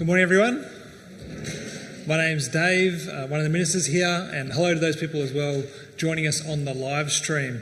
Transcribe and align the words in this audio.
Good 0.00 0.06
morning, 0.06 0.22
everyone. 0.22 0.66
My 2.06 2.16
name's 2.16 2.48
Dave, 2.48 3.06
uh, 3.06 3.26
one 3.26 3.38
of 3.38 3.44
the 3.44 3.50
ministers 3.50 3.84
here, 3.84 4.30
and 4.32 4.50
hello 4.50 4.72
to 4.72 4.80
those 4.80 4.96
people 4.96 5.20
as 5.20 5.30
well 5.30 5.62
joining 5.98 6.26
us 6.26 6.40
on 6.48 6.64
the 6.64 6.72
live 6.72 7.12
stream. 7.12 7.60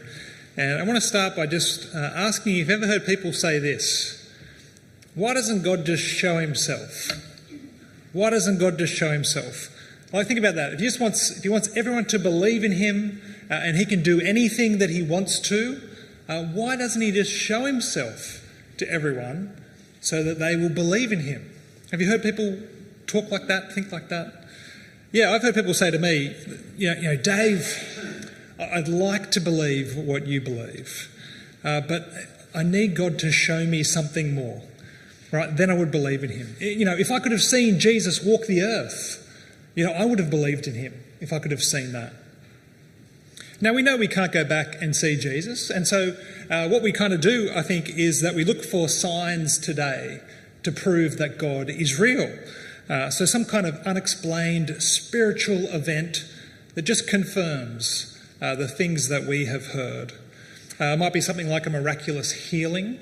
And 0.57 0.79
I 0.79 0.85
want 0.85 0.95
to 0.95 1.01
start 1.01 1.35
by 1.35 1.47
just 1.47 1.93
uh, 1.93 1.99
asking 1.99 2.53
if 2.53 2.59
you've 2.59 2.71
ever 2.71 2.87
heard 2.87 3.05
people 3.07 3.33
say 3.33 3.59
this 3.59 4.33
Why 5.17 5.35
doesn't 5.35 5.65
God 5.65 5.85
just 5.85 6.05
show 6.05 6.39
himself? 6.39 7.11
Why 8.13 8.31
doesn't 8.31 8.61
God 8.61 8.79
just 8.79 8.95
show 8.95 9.11
himself? 9.11 9.77
Well, 10.13 10.23
think 10.23 10.39
about 10.39 10.55
that. 10.55 10.75
If 10.75 10.79
he, 10.79 10.87
just 10.87 11.01
wants, 11.01 11.39
if 11.39 11.43
he 11.43 11.49
wants 11.49 11.77
everyone 11.77 12.05
to 12.05 12.21
believe 12.21 12.63
in 12.63 12.71
him 12.71 13.21
uh, 13.51 13.55
and 13.55 13.77
he 13.77 13.85
can 13.85 14.01
do 14.01 14.21
anything 14.21 14.79
that 14.79 14.91
he 14.91 15.03
wants 15.03 15.41
to, 15.49 15.83
uh, 16.29 16.45
why 16.45 16.77
doesn't 16.77 17.03
he 17.03 17.11
just 17.11 17.33
show 17.33 17.65
himself 17.65 18.49
to 18.77 18.89
everyone 18.89 19.61
so 20.01 20.23
that 20.23 20.39
they 20.39 20.55
will 20.55 20.71
believe 20.71 21.11
in 21.11 21.23
him? 21.23 21.51
Have 21.91 22.03
you 22.03 22.09
heard 22.09 22.23
people 22.23 22.59
talk 23.07 23.31
like 23.31 23.47
that, 23.47 23.73
think 23.73 23.91
like 23.91 24.11
that? 24.11 24.45
Yeah, 25.11 25.33
I've 25.33 25.41
heard 25.41 25.55
people 25.55 25.73
say 25.73 25.91
to 25.91 25.99
me, 25.99 26.35
you 26.77 26.93
know, 26.93 27.01
you 27.01 27.09
know 27.09 27.17
Dave, 27.17 28.37
I'd 28.61 28.89
like 28.89 29.31
to 29.31 29.41
believe 29.41 29.97
what 29.97 30.27
you 30.27 30.43
believe, 30.43 31.09
uh, 31.65 31.81
but 31.81 32.07
I 32.55 32.63
need 32.63 32.95
God 32.95 33.19
to 33.21 33.33
show 33.33 33.65
me 33.65 33.83
something 33.83 34.35
more. 34.35 34.63
Right? 35.33 35.55
Then 35.55 35.71
I 35.71 35.75
would 35.75 35.91
believe 35.91 36.25
in 36.25 36.31
him. 36.31 36.57
You 36.59 36.85
know, 36.85 36.97
if 36.97 37.11
I 37.11 37.21
could 37.21 37.33
have 37.33 37.43
seen 37.43 37.79
Jesus 37.79 38.23
walk 38.23 38.47
the 38.47 38.63
earth, 38.63 39.25
you 39.75 39.85
know, 39.85 39.93
I 39.93 40.05
would 40.05 40.19
have 40.19 40.31
believed 40.31 40.67
in 40.67 40.75
him 40.75 40.95
if 41.21 41.33
I 41.33 41.39
could 41.39 41.51
have 41.51 41.63
seen 41.63 41.93
that. 41.93 42.13
Now, 43.61 43.73
we 43.73 43.83
know 43.83 43.97
we 43.97 44.09
can't 44.09 44.33
go 44.33 44.45
back 44.45 44.81
and 44.81 44.95
see 44.95 45.19
Jesus, 45.19 45.69
and 45.69 45.87
so 45.87 46.17
uh, 46.51 46.69
what 46.69 46.83
we 46.83 46.93
kind 46.93 47.13
of 47.13 47.21
do, 47.21 47.51
I 47.55 47.63
think, 47.63 47.89
is 47.91 48.21
that 48.21 48.35
we 48.35 48.45
look 48.45 48.63
for 48.63 48.89
signs 48.89 49.59
today 49.59 50.21
to 50.69 50.81
prove 50.81 51.17
that 51.17 51.39
God 51.39 51.71
is 51.71 51.99
real. 51.99 52.39
Uh, 52.91 53.11
so, 53.11 53.25
some 53.25 53.45
kind 53.45 53.67
of 53.67 53.77
unexplained 53.87 54.83
spiritual 54.83 55.65
event 55.69 56.25
that 56.75 56.83
just 56.83 57.09
confirms 57.09 58.19
uh, 58.41 58.55
the 58.55 58.69
things 58.69 59.09
that 59.09 59.25
we 59.25 59.47
have 59.47 59.69
heard. 59.69 60.13
Uh, 60.79 60.97
might 60.97 61.13
be 61.13 61.21
something 61.21 61.49
like 61.49 61.67
a 61.67 61.71
miraculous 61.71 62.51
healing, 62.51 62.99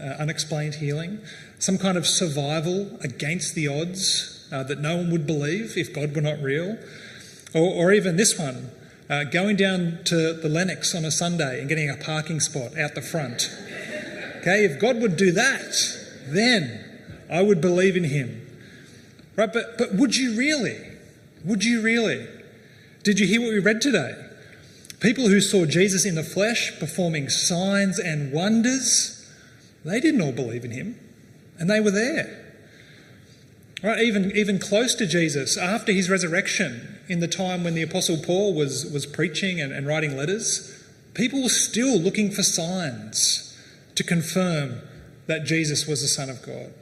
uh, 0.00 0.14
unexplained 0.18 0.76
healing, 0.76 1.20
some 1.58 1.78
kind 1.78 1.96
of 1.96 2.06
survival 2.06 2.98
against 3.00 3.54
the 3.54 3.66
odds 3.66 4.46
uh, 4.52 4.62
that 4.64 4.80
no 4.80 4.96
one 4.96 5.10
would 5.10 5.26
believe 5.26 5.76
if 5.76 5.94
God 5.94 6.14
were 6.14 6.20
not 6.20 6.40
real, 6.42 6.78
or, 7.54 7.74
or 7.74 7.92
even 7.92 8.16
this 8.16 8.38
one. 8.38 8.70
Uh, 9.08 9.24
going 9.24 9.56
down 9.56 10.00
to 10.04 10.34
the 10.34 10.48
Lennox 10.50 10.94
on 10.94 11.04
a 11.04 11.10
Sunday 11.10 11.60
and 11.60 11.68
getting 11.68 11.88
a 11.88 11.96
parking 11.96 12.40
spot 12.40 12.76
out 12.76 12.94
the 12.94 13.00
front. 13.00 13.48
Okay, 14.40 14.64
if 14.64 14.78
God 14.78 15.00
would 15.00 15.16
do 15.16 15.32
that, 15.32 15.74
then 16.26 16.87
I 17.30 17.42
would 17.42 17.60
believe 17.60 17.96
in 17.96 18.04
him. 18.04 18.46
Right? 19.36 19.52
But, 19.52 19.78
but 19.78 19.94
would 19.94 20.16
you 20.16 20.36
really? 20.36 20.78
Would 21.44 21.64
you 21.64 21.80
really? 21.80 22.26
Did 23.04 23.20
you 23.20 23.26
hear 23.26 23.40
what 23.40 23.50
we 23.50 23.58
read 23.58 23.80
today? 23.80 24.14
People 25.00 25.28
who 25.28 25.40
saw 25.40 25.64
Jesus 25.64 26.04
in 26.04 26.16
the 26.16 26.24
flesh 26.24 26.78
performing 26.80 27.28
signs 27.28 27.98
and 27.98 28.32
wonders, 28.32 29.30
they 29.84 30.00
didn't 30.00 30.20
all 30.20 30.32
believe 30.32 30.64
in 30.64 30.72
him, 30.72 30.98
and 31.58 31.70
they 31.70 31.80
were 31.80 31.92
there. 31.92 32.44
Right, 33.82 34.00
even, 34.00 34.32
even 34.36 34.58
close 34.58 34.96
to 34.96 35.06
Jesus, 35.06 35.56
after 35.56 35.92
his 35.92 36.10
resurrection, 36.10 36.98
in 37.08 37.20
the 37.20 37.28
time 37.28 37.62
when 37.62 37.74
the 37.74 37.82
Apostle 37.82 38.18
Paul 38.18 38.54
was, 38.54 38.90
was 38.90 39.06
preaching 39.06 39.60
and, 39.60 39.72
and 39.72 39.86
writing 39.86 40.16
letters, 40.16 40.84
people 41.14 41.42
were 41.42 41.48
still 41.48 41.96
looking 41.96 42.32
for 42.32 42.42
signs 42.42 43.56
to 43.94 44.02
confirm 44.02 44.80
that 45.26 45.44
Jesus 45.44 45.86
was 45.86 46.02
the 46.02 46.08
Son 46.08 46.28
of 46.28 46.42
God. 46.42 46.72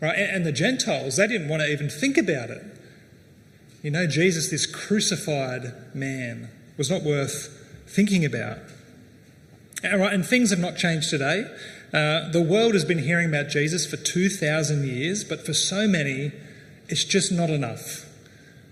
Right? 0.00 0.16
And 0.16 0.46
the 0.46 0.52
Gentiles, 0.52 1.16
they 1.16 1.26
didn't 1.26 1.48
want 1.48 1.62
to 1.62 1.70
even 1.70 1.90
think 1.90 2.16
about 2.16 2.50
it. 2.50 2.62
You 3.82 3.90
know, 3.90 4.06
Jesus, 4.06 4.50
this 4.50 4.66
crucified 4.66 5.72
man, 5.94 6.50
was 6.76 6.90
not 6.90 7.02
worth 7.02 7.56
thinking 7.86 8.24
about. 8.24 8.58
Right, 9.82 10.12
and 10.12 10.24
things 10.24 10.50
have 10.50 10.58
not 10.58 10.76
changed 10.76 11.08
today. 11.08 11.44
Uh, 11.92 12.30
the 12.30 12.42
world 12.42 12.74
has 12.74 12.84
been 12.84 12.98
hearing 12.98 13.28
about 13.28 13.48
Jesus 13.48 13.86
for 13.86 13.96
2,000 13.96 14.86
years, 14.86 15.24
but 15.24 15.44
for 15.44 15.54
so 15.54 15.88
many, 15.88 16.32
it's 16.88 17.04
just 17.04 17.32
not 17.32 17.50
enough. 17.50 18.06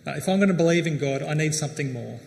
Uh, 0.07 0.13
if 0.13 0.29
I'm 0.29 0.39
going 0.39 0.49
to 0.49 0.55
believe 0.55 0.87
in 0.87 0.99
God, 0.99 1.23
I 1.23 1.35
need 1.35 1.55
something 1.55 1.93
more. 1.93 2.21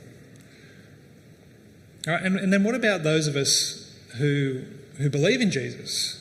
All 2.07 2.13
right, 2.13 2.23
and, 2.23 2.37
and 2.37 2.51
then 2.51 2.63
what 2.63 2.75
about 2.75 3.03
those 3.03 3.27
of 3.27 3.35
us 3.35 3.95
who, 4.17 4.63
who 4.97 5.09
believe 5.09 5.41
in 5.41 5.51
Jesus? 5.51 6.20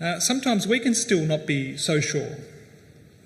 Uh, 0.00 0.18
sometimes 0.18 0.66
we 0.66 0.80
can 0.80 0.94
still 0.94 1.24
not 1.24 1.46
be 1.46 1.76
so 1.76 2.00
sure. 2.00 2.36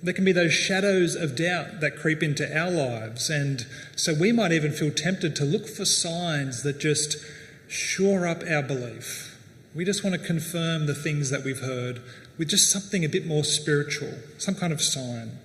There 0.03 0.15
can 0.15 0.25
be 0.25 0.33
those 0.33 0.53
shadows 0.53 1.15
of 1.15 1.37
doubt 1.37 1.81
that 1.81 1.97
creep 1.97 2.23
into 2.23 2.57
our 2.57 2.71
lives, 2.71 3.31
and 3.31 3.67
so 3.97 4.15
we 4.15 4.31
might 4.31 4.53
even 4.53 4.73
feel 4.73 4.93
tempted 4.93 5.35
to 5.37 5.45
look 5.45 5.67
for 5.67 5.85
signs 5.85 6.63
that 6.63 6.79
just 6.79 7.17
shore 7.67 8.27
up 8.27 8.43
our 8.49 8.63
belief. 8.63 9.37
We 9.75 9.85
just 9.85 10.05
want 10.05 10.15
to 10.15 10.25
confirm 10.25 10.87
the 10.87 10.95
things 10.95 11.31
that 11.31 11.45
we've 11.45 11.61
heard 11.61 12.01
with 12.39 12.49
just 12.49 12.71
something 12.71 13.05
a 13.05 13.09
bit 13.09 13.27
more 13.27 13.45
spiritual, 13.45 14.13
some 14.39 14.55
kind 14.55 14.73
of 14.73 14.81
sign. 14.81 15.39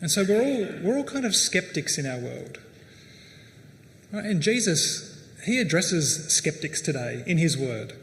And 0.00 0.10
so 0.10 0.24
we're 0.28 0.42
all, 0.42 0.82
we're 0.82 0.96
all 0.96 1.04
kind 1.04 1.26
of 1.26 1.34
skeptics 1.34 1.98
in 1.98 2.06
our 2.06 2.18
world. 2.18 2.58
Right? 4.12 4.24
And 4.24 4.40
Jesus, 4.40 5.26
he 5.44 5.60
addresses 5.60 6.32
skeptics 6.32 6.80
today 6.80 7.24
in 7.26 7.38
his 7.38 7.58
word. 7.58 7.94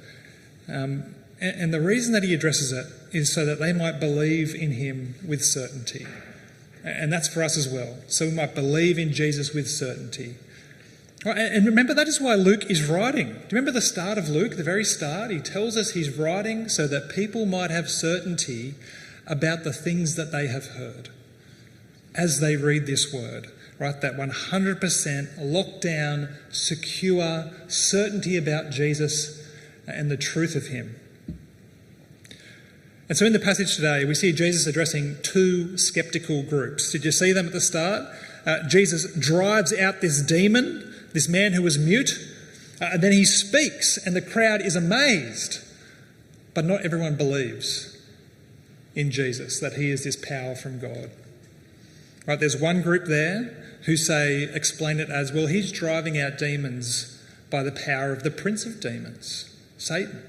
Um, 0.67 1.15
and 1.41 1.73
the 1.73 1.81
reason 1.81 2.13
that 2.13 2.23
he 2.23 2.33
addresses 2.33 2.71
it 2.71 2.85
is 3.11 3.33
so 3.33 3.45
that 3.45 3.59
they 3.59 3.73
might 3.73 3.99
believe 3.99 4.53
in 4.53 4.71
him 4.73 5.15
with 5.27 5.43
certainty. 5.43 6.05
And 6.83 7.11
that's 7.11 7.27
for 7.27 7.43
us 7.43 7.57
as 7.57 7.67
well. 7.67 7.97
So 8.07 8.25
we 8.25 8.31
might 8.31 8.55
believe 8.55 8.97
in 8.97 9.11
Jesus 9.11 9.53
with 9.53 9.67
certainty. 9.67 10.35
And 11.25 11.65
remember, 11.65 11.93
that 11.93 12.07
is 12.07 12.19
why 12.19 12.33
Luke 12.35 12.65
is 12.69 12.87
writing. 12.87 13.27
Do 13.27 13.33
you 13.33 13.47
remember 13.51 13.71
the 13.71 13.81
start 13.81 14.17
of 14.17 14.29
Luke, 14.29 14.57
the 14.57 14.63
very 14.63 14.83
start? 14.83 15.29
He 15.29 15.39
tells 15.39 15.77
us 15.77 15.91
he's 15.91 16.17
writing 16.17 16.67
so 16.69 16.87
that 16.87 17.11
people 17.13 17.45
might 17.45 17.69
have 17.69 17.89
certainty 17.89 18.73
about 19.27 19.63
the 19.63 19.73
things 19.73 20.15
that 20.15 20.31
they 20.31 20.47
have 20.47 20.65
heard 20.69 21.09
as 22.15 22.39
they 22.39 22.55
read 22.55 22.87
this 22.87 23.13
word, 23.13 23.51
right? 23.77 24.01
That 24.01 24.15
100% 24.15 25.29
locked 25.37 25.81
down, 25.81 26.29
secure 26.49 27.51
certainty 27.67 28.35
about 28.35 28.71
Jesus 28.71 29.47
and 29.87 30.09
the 30.09 30.17
truth 30.17 30.55
of 30.55 30.67
him. 30.67 30.95
And 33.09 33.17
so 33.17 33.25
in 33.25 33.33
the 33.33 33.39
passage 33.39 33.75
today, 33.75 34.05
we 34.05 34.15
see 34.15 34.31
Jesus 34.31 34.67
addressing 34.67 35.17
two 35.21 35.77
skeptical 35.77 36.43
groups. 36.43 36.91
Did 36.91 37.03
you 37.03 37.11
see 37.11 37.33
them 37.33 37.47
at 37.47 37.53
the 37.53 37.61
start? 37.61 38.07
Uh, 38.45 38.67
Jesus 38.67 39.13
drives 39.15 39.73
out 39.73 40.01
this 40.01 40.21
demon, 40.21 40.93
this 41.13 41.27
man 41.27 41.53
who 41.53 41.61
was 41.61 41.77
mute, 41.77 42.11
uh, 42.79 42.91
and 42.93 43.03
then 43.03 43.11
he 43.11 43.25
speaks, 43.25 43.97
and 43.97 44.15
the 44.15 44.21
crowd 44.21 44.61
is 44.61 44.75
amazed. 44.75 45.59
But 46.53 46.65
not 46.65 46.81
everyone 46.81 47.15
believes 47.15 47.97
in 48.95 49.11
Jesus, 49.11 49.59
that 49.59 49.73
he 49.73 49.91
is 49.91 50.03
this 50.03 50.15
power 50.15 50.55
from 50.55 50.79
God. 50.79 51.11
Right, 52.25 52.39
there's 52.39 52.57
one 52.57 52.81
group 52.81 53.05
there 53.05 53.57
who 53.85 53.97
say, 53.97 54.43
explain 54.43 54.99
it 54.99 55.09
as, 55.09 55.31
well, 55.31 55.47
he's 55.47 55.71
driving 55.71 56.19
out 56.19 56.37
demons 56.37 57.21
by 57.49 57.63
the 57.63 57.71
power 57.71 58.11
of 58.11 58.23
the 58.23 58.31
prince 58.31 58.65
of 58.65 58.79
demons, 58.79 59.53
Satan. 59.77 60.23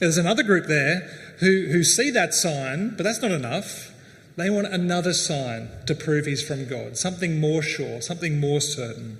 There's 0.00 0.18
another 0.18 0.42
group 0.42 0.66
there 0.66 1.08
who, 1.40 1.66
who 1.70 1.84
see 1.84 2.10
that 2.10 2.34
sign, 2.34 2.94
but 2.96 3.02
that's 3.02 3.22
not 3.22 3.30
enough. 3.30 3.92
They 4.36 4.50
want 4.50 4.66
another 4.66 5.12
sign 5.12 5.68
to 5.86 5.94
prove 5.94 6.26
he's 6.26 6.46
from 6.46 6.66
God, 6.66 6.96
something 6.96 7.40
more 7.40 7.62
sure, 7.62 8.00
something 8.00 8.40
more 8.40 8.60
certain. 8.60 9.18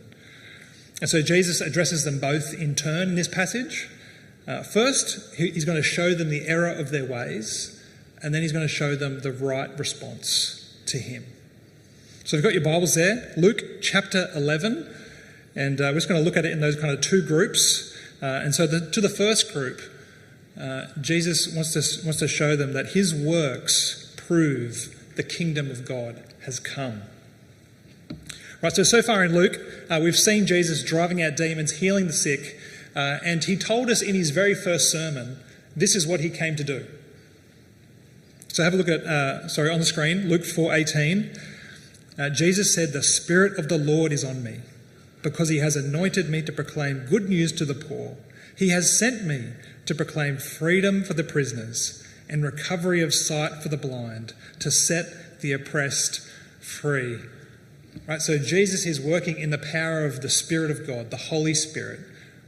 And 1.01 1.09
so 1.09 1.23
Jesus 1.23 1.61
addresses 1.61 2.05
them 2.05 2.19
both 2.19 2.55
in 2.55 2.75
turn 2.75 3.11
in 3.11 3.15
this 3.15 3.29
passage. 3.29 3.89
Uh, 4.47 4.63
first, 4.63 5.35
he's 5.37 5.65
going 5.65 5.77
to 5.77 5.83
show 5.83 6.15
them 6.15 6.31
the 6.31 6.47
error 6.47 6.71
of 6.71 6.91
their 6.91 7.05
ways, 7.05 7.83
and 8.23 8.35
then 8.35 8.43
he's 8.43 8.53
going 8.53 8.65
to 8.67 8.73
show 8.73 8.95
them 8.95 9.21
the 9.21 9.33
right 9.33 9.77
response 9.79 10.77
to 10.87 10.99
him. 10.99 11.25
So, 12.25 12.37
you've 12.37 12.45
got 12.45 12.53
your 12.53 12.63
Bibles 12.63 12.95
there, 12.95 13.33
Luke 13.37 13.83
chapter 13.83 14.29
11, 14.35 14.95
and 15.55 15.81
uh, 15.81 15.85
we're 15.85 15.95
just 15.95 16.09
going 16.09 16.21
to 16.21 16.25
look 16.25 16.37
at 16.37 16.45
it 16.45 16.53
in 16.53 16.61
those 16.61 16.77
kind 16.77 16.93
of 16.93 17.01
two 17.01 17.27
groups. 17.27 17.97
Uh, 18.23 18.41
and 18.43 18.55
so, 18.55 18.67
the, 18.67 18.91
to 18.91 19.01
the 19.01 19.09
first 19.09 19.53
group, 19.53 19.81
uh, 20.61 20.87
Jesus 21.01 21.53
wants 21.53 21.73
to, 21.73 22.05
wants 22.05 22.21
to 22.21 22.29
show 22.29 22.57
them 22.57 22.73
that 22.73 22.89
his 22.89 23.15
works 23.15 24.15
prove 24.17 25.13
the 25.17 25.23
kingdom 25.23 25.71
of 25.71 25.87
God 25.87 26.23
has 26.45 26.61
come. 26.61 27.03
Right, 28.63 28.73
so 28.73 28.83
so 28.83 29.03
far 29.03 29.25
in 29.25 29.35
Luke, 29.35 29.59
uh, 29.91 30.01
we've 30.03 30.17
seen 30.17 30.47
Jesus 30.47 30.83
driving 30.83 31.23
out 31.23 31.37
demons, 31.37 31.73
healing 31.73 32.07
the 32.07 32.13
sick, 32.13 32.59
uh, 32.97 33.19
and 33.25 33.45
he 33.45 33.57
told 33.57 33.91
us 33.91 34.01
in 34.01 34.15
his 34.15 34.31
very 34.31 34.55
first 34.55 34.91
sermon, 34.91 35.39
this 35.77 35.95
is 35.95 36.07
what 36.07 36.21
he 36.21 36.31
came 36.31 36.57
to 36.57 36.65
do. 36.65 36.87
So 38.49 38.63
have 38.63 38.73
a 38.73 38.77
look 38.77 38.89
at, 38.89 39.01
uh, 39.01 39.49
sorry, 39.49 39.71
on 39.71 39.81
the 39.81 39.85
screen, 39.85 40.29
Luke 40.29 40.43
4.18. 40.43 41.39
Uh, 42.17 42.31
Jesus 42.31 42.73
said, 42.73 42.93
the 42.93 43.03
Spirit 43.03 43.59
of 43.59 43.69
the 43.69 43.77
Lord 43.77 44.13
is 44.13 44.25
on 44.25 44.45
me, 44.45 44.61
because 45.23 45.49
he 45.49 45.59
has 45.59 45.75
anointed 45.75 46.31
me 46.31 46.41
to 46.43 46.53
proclaim 46.53 47.05
good 47.07 47.29
news 47.29 47.51
to 47.53 47.65
the 47.65 47.75
poor. 47.75 48.17
He 48.57 48.69
has 48.69 48.97
sent 48.97 49.25
me 49.25 49.53
to 49.87 49.95
proclaim 49.95 50.39
freedom 50.39 51.05
for 51.05 51.15
the 51.15 51.25
prisoners 51.25 52.03
and 52.29 52.43
recovery 52.43 53.03
of 53.03 53.13
sight 53.13 53.63
for 53.63 53.69
the 53.69 53.77
blind, 53.77 54.33
to 54.59 54.71
set 54.71 55.41
the 55.41 55.53
oppressed 55.53 56.21
free. 56.61 57.19
Right? 58.09 58.21
So 58.21 58.39
Jesus 58.39 58.87
is 58.87 59.01
working 59.01 59.39
in 59.39 59.51
the 59.51 59.59
power 59.59 60.05
of 60.05 60.21
the 60.21 60.31
Spirit 60.31 60.71
of 60.71 60.87
God, 60.87 61.11
the 61.11 61.17
Holy 61.17 61.55
Spirit, 61.55 62.01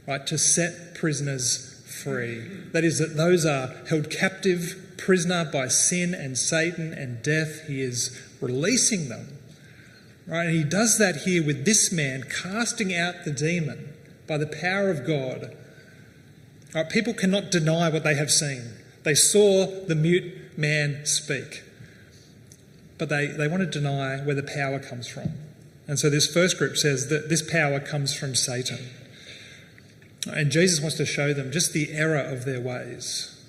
right, 0.07 0.25
to 0.27 0.37
set 0.37 0.95
prisoners 0.95 1.83
free. 2.03 2.39
That 2.71 2.83
is, 2.83 2.99
that 2.99 3.15
those 3.15 3.45
are 3.45 3.73
held 3.89 4.09
captive 4.09 4.95
prisoner 4.97 5.45
by 5.45 5.67
sin 5.67 6.13
and 6.13 6.37
Satan 6.37 6.93
and 6.93 7.21
death. 7.21 7.67
He 7.67 7.81
is 7.81 8.19
releasing 8.41 9.09
them. 9.09 9.37
Right? 10.25 10.47
And 10.47 10.55
he 10.55 10.63
does 10.63 10.97
that 10.97 11.17
here 11.17 11.45
with 11.45 11.65
this 11.65 11.91
man 11.91 12.23
casting 12.23 12.93
out 12.93 13.23
the 13.23 13.31
demon 13.31 13.93
by 14.27 14.37
the 14.37 14.47
power 14.47 14.89
of 14.89 15.05
God. 15.07 15.55
Right? 16.73 16.89
People 16.89 17.13
cannot 17.13 17.51
deny 17.51 17.89
what 17.89 18.03
they 18.03 18.15
have 18.15 18.31
seen. 18.31 18.73
They 19.03 19.15
saw 19.15 19.65
the 19.65 19.95
mute 19.95 20.57
man 20.57 21.05
speak, 21.05 21.63
but 22.97 23.09
they, 23.09 23.27
they 23.27 23.47
want 23.47 23.63
to 23.63 23.79
deny 23.79 24.17
where 24.17 24.35
the 24.35 24.43
power 24.43 24.79
comes 24.79 25.07
from. 25.07 25.31
And 25.87 25.97
so 25.97 26.09
this 26.09 26.31
first 26.31 26.57
group 26.57 26.75
says 26.75 27.07
that 27.09 27.29
this 27.29 27.41
power 27.41 27.79
comes 27.79 28.13
from 28.13 28.35
Satan. 28.35 28.89
And 30.27 30.51
Jesus 30.51 30.81
wants 30.81 30.97
to 30.97 31.05
show 31.05 31.33
them 31.33 31.51
just 31.51 31.71
the 31.71 31.91
error 31.93 32.19
of 32.19 32.43
their 32.43 32.59
ways, 32.59 33.39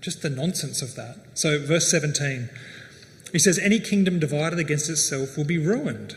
just 0.00 0.22
the 0.22 0.30
nonsense 0.30 0.82
of 0.82 0.96
that. 0.96 1.16
So, 1.34 1.60
verse 1.60 1.88
17, 1.90 2.48
he 3.32 3.38
says, 3.38 3.58
Any 3.58 3.78
kingdom 3.78 4.18
divided 4.18 4.58
against 4.58 4.90
itself 4.90 5.36
will 5.36 5.44
be 5.44 5.58
ruined, 5.58 6.16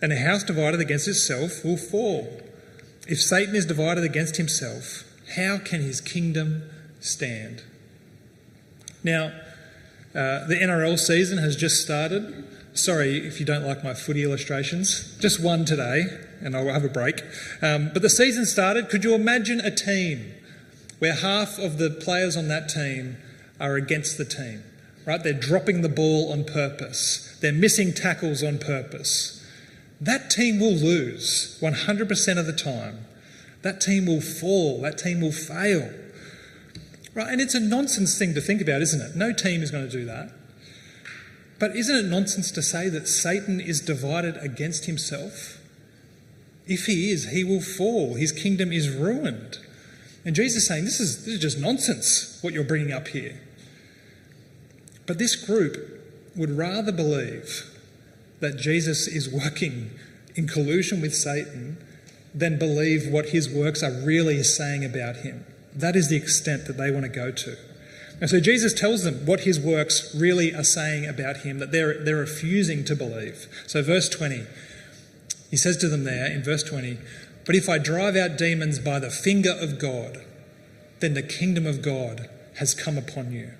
and 0.00 0.12
a 0.12 0.16
house 0.16 0.44
divided 0.44 0.80
against 0.80 1.08
itself 1.08 1.64
will 1.64 1.76
fall. 1.76 2.40
If 3.08 3.20
Satan 3.20 3.56
is 3.56 3.66
divided 3.66 4.04
against 4.04 4.36
himself, 4.36 5.04
how 5.36 5.58
can 5.58 5.80
his 5.80 6.00
kingdom 6.00 6.62
stand? 7.00 7.62
Now, 9.04 9.32
uh, 10.14 10.46
the 10.46 10.58
NRL 10.60 10.98
season 10.98 11.38
has 11.38 11.56
just 11.56 11.82
started. 11.82 12.44
Sorry 12.74 13.26
if 13.26 13.40
you 13.40 13.46
don't 13.46 13.64
like 13.64 13.82
my 13.82 13.94
footy 13.94 14.22
illustrations. 14.22 15.16
Just 15.20 15.42
one 15.42 15.64
today, 15.64 16.04
and 16.40 16.56
I'll 16.56 16.68
have 16.68 16.84
a 16.84 16.88
break. 16.88 17.22
Um, 17.60 17.90
but 17.92 18.02
the 18.02 18.10
season 18.10 18.46
started. 18.46 18.88
Could 18.88 19.04
you 19.04 19.14
imagine 19.14 19.60
a 19.60 19.70
team 19.70 20.32
where 20.98 21.14
half 21.14 21.58
of 21.58 21.78
the 21.78 21.90
players 21.90 22.36
on 22.36 22.48
that 22.48 22.68
team 22.68 23.16
are 23.58 23.76
against 23.76 24.18
the 24.18 24.24
team? 24.24 24.62
Right? 25.06 25.22
They're 25.22 25.32
dropping 25.32 25.82
the 25.82 25.88
ball 25.88 26.32
on 26.32 26.44
purpose. 26.44 27.36
They're 27.40 27.52
missing 27.52 27.92
tackles 27.92 28.42
on 28.42 28.58
purpose. 28.58 29.44
That 30.00 30.30
team 30.30 30.60
will 30.60 30.74
lose 30.74 31.58
100% 31.60 32.38
of 32.38 32.46
the 32.46 32.52
time. 32.52 33.06
That 33.62 33.80
team 33.80 34.06
will 34.06 34.20
fall. 34.20 34.82
That 34.82 34.98
team 34.98 35.20
will 35.20 35.32
fail. 35.32 35.90
Right? 37.14 37.28
And 37.28 37.40
it's 37.40 37.54
a 37.54 37.60
nonsense 37.60 38.18
thing 38.18 38.34
to 38.34 38.40
think 38.40 38.60
about, 38.60 38.82
isn't 38.82 39.00
it? 39.00 39.16
No 39.16 39.32
team 39.32 39.62
is 39.62 39.70
going 39.70 39.88
to 39.88 39.90
do 39.90 40.04
that. 40.06 40.32
But 41.58 41.76
isn't 41.76 41.94
it 41.94 42.08
nonsense 42.08 42.50
to 42.52 42.62
say 42.62 42.88
that 42.88 43.06
Satan 43.06 43.60
is 43.60 43.80
divided 43.80 44.36
against 44.38 44.86
himself? 44.86 45.60
If 46.66 46.86
he 46.86 47.10
is, 47.10 47.30
he 47.30 47.44
will 47.44 47.60
fall. 47.60 48.14
His 48.14 48.32
kingdom 48.32 48.72
is 48.72 48.90
ruined. 48.90 49.58
And 50.24 50.34
Jesus 50.34 50.62
is 50.62 50.68
saying, 50.68 50.84
this 50.84 51.00
is, 51.00 51.24
this 51.24 51.34
is 51.34 51.40
just 51.40 51.58
nonsense, 51.58 52.38
what 52.42 52.52
you're 52.52 52.64
bringing 52.64 52.92
up 52.92 53.08
here. 53.08 53.40
But 55.06 55.18
this 55.18 55.36
group 55.36 56.00
would 56.36 56.50
rather 56.50 56.92
believe 56.92 57.68
that 58.40 58.56
Jesus 58.56 59.06
is 59.06 59.28
working 59.28 59.90
in 60.34 60.48
collusion 60.48 61.00
with 61.00 61.14
Satan 61.14 61.76
than 62.34 62.58
believe 62.58 63.08
what 63.08 63.30
his 63.30 63.48
works 63.48 63.82
are 63.82 63.92
really 64.04 64.42
saying 64.42 64.84
about 64.84 65.16
him. 65.16 65.44
That 65.74 65.96
is 65.96 66.08
the 66.08 66.16
extent 66.16 66.66
that 66.66 66.76
they 66.76 66.90
want 66.90 67.04
to 67.04 67.10
go 67.10 67.30
to. 67.30 67.56
And 68.20 68.30
so 68.30 68.40
Jesus 68.40 68.72
tells 68.72 69.02
them 69.02 69.26
what 69.26 69.40
his 69.40 69.58
works 69.58 70.14
really 70.14 70.54
are 70.54 70.64
saying 70.64 71.06
about 71.06 71.38
him, 71.38 71.58
that 71.58 71.72
they're, 71.72 72.02
they're 72.04 72.16
refusing 72.16 72.84
to 72.84 72.94
believe. 72.94 73.48
So, 73.66 73.82
verse 73.82 74.08
20, 74.08 74.46
he 75.50 75.56
says 75.56 75.76
to 75.78 75.88
them 75.88 76.04
there 76.04 76.26
in 76.26 76.42
verse 76.42 76.62
20, 76.62 76.98
But 77.44 77.56
if 77.56 77.68
I 77.68 77.78
drive 77.78 78.14
out 78.16 78.38
demons 78.38 78.78
by 78.78 79.00
the 79.00 79.10
finger 79.10 79.54
of 79.58 79.78
God, 79.78 80.24
then 81.00 81.14
the 81.14 81.22
kingdom 81.22 81.66
of 81.66 81.82
God 81.82 82.28
has 82.58 82.74
come 82.74 82.96
upon 82.96 83.32
you. 83.32 83.50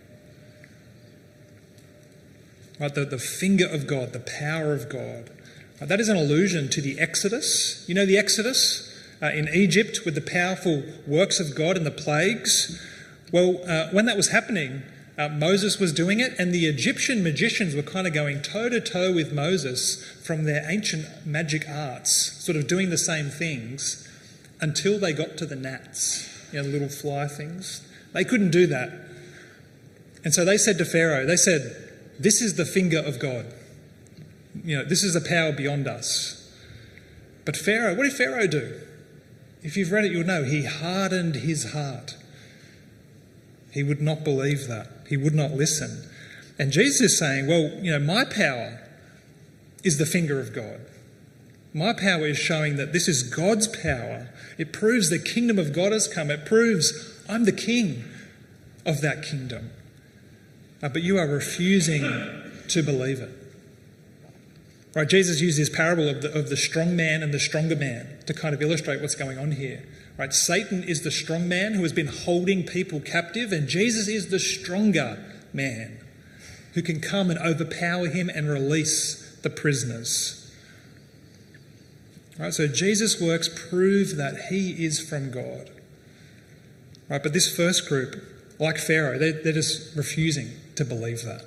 Right, 2.78 2.94
the, 2.94 3.04
the 3.04 3.18
finger 3.18 3.66
of 3.66 3.86
God, 3.86 4.12
the 4.12 4.20
power 4.20 4.72
of 4.72 4.88
God. 4.88 5.30
Right, 5.82 5.88
that 5.88 5.98
is 5.98 6.08
an 6.08 6.16
allusion 6.16 6.68
to 6.68 6.80
the 6.80 7.00
Exodus. 7.00 7.84
You 7.88 7.96
know 7.96 8.06
the 8.06 8.16
Exodus 8.16 8.88
uh, 9.20 9.32
in 9.34 9.48
Egypt 9.48 10.02
with 10.04 10.14
the 10.14 10.20
powerful 10.20 10.84
works 11.08 11.40
of 11.40 11.56
God 11.56 11.76
and 11.76 11.84
the 11.84 11.90
plagues? 11.90 12.80
Well, 13.32 13.58
uh, 13.66 13.88
when 13.90 14.04
that 14.04 14.16
was 14.16 14.28
happening, 14.28 14.84
uh, 15.18 15.28
Moses 15.28 15.80
was 15.80 15.92
doing 15.92 16.20
it, 16.20 16.38
and 16.38 16.54
the 16.54 16.66
Egyptian 16.66 17.24
magicians 17.24 17.74
were 17.74 17.82
kind 17.82 18.06
of 18.06 18.12
going 18.12 18.42
toe 18.42 18.68
to 18.68 18.80
toe 18.80 19.12
with 19.12 19.32
Moses 19.32 20.00
from 20.22 20.44
their 20.44 20.64
ancient 20.70 21.26
magic 21.26 21.68
arts, 21.68 22.12
sort 22.12 22.54
of 22.54 22.68
doing 22.68 22.90
the 22.90 22.96
same 22.96 23.28
things 23.28 24.08
until 24.60 25.00
they 25.00 25.12
got 25.12 25.36
to 25.38 25.46
the 25.46 25.56
gnats, 25.56 26.30
you 26.52 26.60
know, 26.60 26.62
the 26.62 26.72
little 26.72 26.88
fly 26.88 27.26
things. 27.26 27.84
They 28.12 28.22
couldn't 28.22 28.52
do 28.52 28.68
that. 28.68 28.92
And 30.22 30.32
so 30.32 30.44
they 30.44 30.58
said 30.58 30.78
to 30.78 30.84
Pharaoh, 30.84 31.26
they 31.26 31.34
said, 31.34 31.74
This 32.20 32.40
is 32.40 32.54
the 32.54 32.64
finger 32.64 33.00
of 33.00 33.18
God. 33.18 33.46
You 34.64 34.78
know, 34.78 34.84
this 34.84 35.02
is 35.02 35.16
a 35.16 35.20
power 35.20 35.52
beyond 35.52 35.88
us. 35.88 36.38
But 37.44 37.56
Pharaoh, 37.56 37.94
what 37.94 38.04
did 38.04 38.12
Pharaoh 38.12 38.46
do? 38.46 38.80
If 39.62 39.76
you've 39.76 39.92
read 39.92 40.04
it, 40.04 40.12
you'll 40.12 40.26
know 40.26 40.44
he 40.44 40.64
hardened 40.64 41.36
his 41.36 41.72
heart. 41.72 42.16
He 43.72 43.82
would 43.82 44.00
not 44.00 44.24
believe 44.24 44.68
that. 44.68 44.88
He 45.08 45.16
would 45.16 45.34
not 45.34 45.52
listen. 45.52 46.08
And 46.58 46.72
Jesus 46.72 47.00
is 47.00 47.18
saying, 47.18 47.46
Well, 47.46 47.70
you 47.82 47.90
know, 47.90 47.98
my 47.98 48.24
power 48.24 48.80
is 49.82 49.98
the 49.98 50.06
finger 50.06 50.40
of 50.40 50.52
God. 50.52 50.80
My 51.74 51.92
power 51.92 52.26
is 52.26 52.38
showing 52.38 52.76
that 52.76 52.92
this 52.92 53.08
is 53.08 53.22
God's 53.22 53.66
power. 53.66 54.28
It 54.58 54.72
proves 54.72 55.08
the 55.08 55.18
kingdom 55.18 55.58
of 55.58 55.72
God 55.72 55.92
has 55.92 56.06
come. 56.06 56.30
It 56.30 56.44
proves 56.44 57.22
I'm 57.28 57.44
the 57.44 57.52
king 57.52 58.04
of 58.84 59.00
that 59.00 59.22
kingdom. 59.22 59.70
Uh, 60.82 60.88
but 60.88 61.02
you 61.02 61.16
are 61.16 61.26
refusing 61.26 62.02
to 62.68 62.82
believe 62.82 63.20
it. 63.20 63.41
Right, 64.94 65.08
Jesus 65.08 65.40
used 65.40 65.58
this 65.58 65.70
parable 65.70 66.08
of 66.08 66.20
the, 66.20 66.32
of 66.38 66.50
the 66.50 66.56
strong 66.56 66.94
man 66.94 67.22
and 67.22 67.32
the 67.32 67.40
stronger 67.40 67.76
man 67.76 68.18
to 68.26 68.34
kind 68.34 68.54
of 68.54 68.60
illustrate 68.60 69.00
what's 69.00 69.14
going 69.14 69.38
on 69.38 69.52
here. 69.52 69.84
Right? 70.18 70.34
Satan 70.34 70.84
is 70.84 71.02
the 71.02 71.10
strong 71.10 71.48
man 71.48 71.74
who 71.74 71.82
has 71.82 71.92
been 71.92 72.08
holding 72.08 72.64
people 72.64 73.00
captive, 73.00 73.52
and 73.52 73.68
Jesus 73.68 74.06
is 74.06 74.28
the 74.28 74.38
stronger 74.38 75.24
man 75.54 75.98
who 76.74 76.82
can 76.82 77.00
come 77.00 77.30
and 77.30 77.38
overpower 77.38 78.08
him 78.08 78.28
and 78.28 78.48
release 78.48 79.38
the 79.42 79.50
prisoners. 79.50 80.38
Right, 82.38 82.52
so 82.52 82.66
Jesus' 82.66 83.20
works 83.20 83.48
prove 83.70 84.16
that 84.16 84.48
he 84.50 84.84
is 84.84 85.00
from 85.00 85.30
God. 85.30 85.70
Right, 87.08 87.22
but 87.22 87.32
this 87.32 87.54
first 87.54 87.88
group, 87.88 88.22
like 88.58 88.78
Pharaoh, 88.78 89.18
they're, 89.18 89.32
they're 89.32 89.52
just 89.52 89.96
refusing 89.96 90.50
to 90.76 90.84
believe 90.84 91.22
that. 91.22 91.44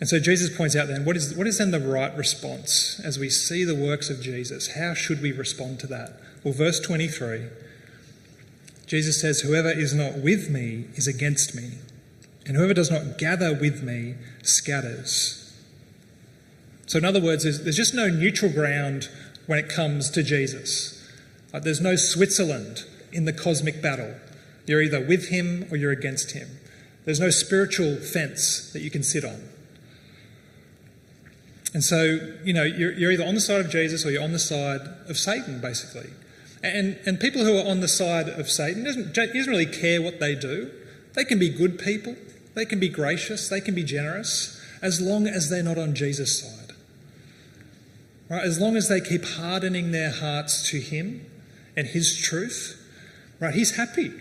And 0.00 0.08
so 0.08 0.18
Jesus 0.18 0.54
points 0.56 0.74
out 0.74 0.88
then, 0.88 1.04
what 1.04 1.16
is, 1.16 1.34
what 1.34 1.46
is 1.46 1.58
then 1.58 1.70
the 1.70 1.78
right 1.78 2.16
response 2.16 2.98
as 3.04 3.18
we 3.18 3.28
see 3.28 3.64
the 3.64 3.74
works 3.74 4.08
of 4.08 4.22
Jesus? 4.22 4.74
How 4.74 4.94
should 4.94 5.20
we 5.20 5.30
respond 5.30 5.78
to 5.80 5.86
that? 5.88 6.18
Well, 6.42 6.54
verse 6.54 6.80
23, 6.80 7.48
Jesus 8.86 9.20
says, 9.20 9.40
Whoever 9.40 9.70
is 9.70 9.92
not 9.92 10.18
with 10.18 10.48
me 10.48 10.86
is 10.94 11.06
against 11.06 11.54
me, 11.54 11.72
and 12.46 12.56
whoever 12.56 12.72
does 12.72 12.90
not 12.90 13.18
gather 13.18 13.52
with 13.54 13.82
me 13.82 14.14
scatters. 14.42 15.36
So, 16.86 16.98
in 16.98 17.04
other 17.04 17.20
words, 17.20 17.44
there's, 17.44 17.62
there's 17.62 17.76
just 17.76 17.94
no 17.94 18.08
neutral 18.08 18.50
ground 18.50 19.10
when 19.46 19.58
it 19.58 19.68
comes 19.68 20.10
to 20.10 20.22
Jesus. 20.22 21.08
Uh, 21.52 21.60
there's 21.60 21.80
no 21.80 21.94
Switzerland 21.94 22.84
in 23.12 23.26
the 23.26 23.32
cosmic 23.34 23.82
battle. 23.82 24.14
You're 24.66 24.82
either 24.82 25.04
with 25.04 25.28
him 25.28 25.66
or 25.70 25.76
you're 25.76 25.92
against 25.92 26.32
him. 26.32 26.58
There's 27.04 27.20
no 27.20 27.30
spiritual 27.30 27.96
fence 27.96 28.72
that 28.72 28.80
you 28.80 28.90
can 28.90 29.02
sit 29.02 29.24
on. 29.24 29.42
And 31.72 31.84
so, 31.84 32.18
you 32.42 32.52
know, 32.52 32.64
you're, 32.64 32.92
you're 32.92 33.12
either 33.12 33.24
on 33.24 33.34
the 33.34 33.40
side 33.40 33.60
of 33.60 33.70
Jesus 33.70 34.04
or 34.04 34.10
you're 34.10 34.22
on 34.22 34.32
the 34.32 34.38
side 34.38 34.80
of 35.08 35.16
Satan, 35.16 35.60
basically. 35.60 36.10
And, 36.62 36.98
and 37.06 37.18
people 37.18 37.44
who 37.44 37.58
are 37.58 37.66
on 37.66 37.80
the 37.80 37.88
side 37.88 38.28
of 38.28 38.50
Satan, 38.50 38.84
doesn't, 38.84 39.14
doesn't 39.14 39.46
really 39.46 39.66
care 39.66 40.02
what 40.02 40.20
they 40.20 40.34
do. 40.34 40.70
They 41.14 41.24
can 41.24 41.38
be 41.38 41.48
good 41.48 41.78
people, 41.78 42.16
they 42.54 42.64
can 42.64 42.78
be 42.80 42.88
gracious, 42.88 43.48
they 43.48 43.60
can 43.60 43.74
be 43.74 43.84
generous, 43.84 44.60
as 44.82 45.00
long 45.00 45.26
as 45.26 45.48
they're 45.48 45.62
not 45.62 45.78
on 45.78 45.94
Jesus' 45.94 46.40
side. 46.40 46.74
Right? 48.28 48.44
As 48.44 48.60
long 48.60 48.76
as 48.76 48.88
they 48.88 49.00
keep 49.00 49.24
hardening 49.24 49.90
their 49.90 50.10
hearts 50.10 50.68
to 50.70 50.80
Him 50.80 51.26
and 51.76 51.86
His 51.86 52.16
truth, 52.16 52.76
right? 53.40 53.54
He's 53.54 53.76
happy. 53.76 54.12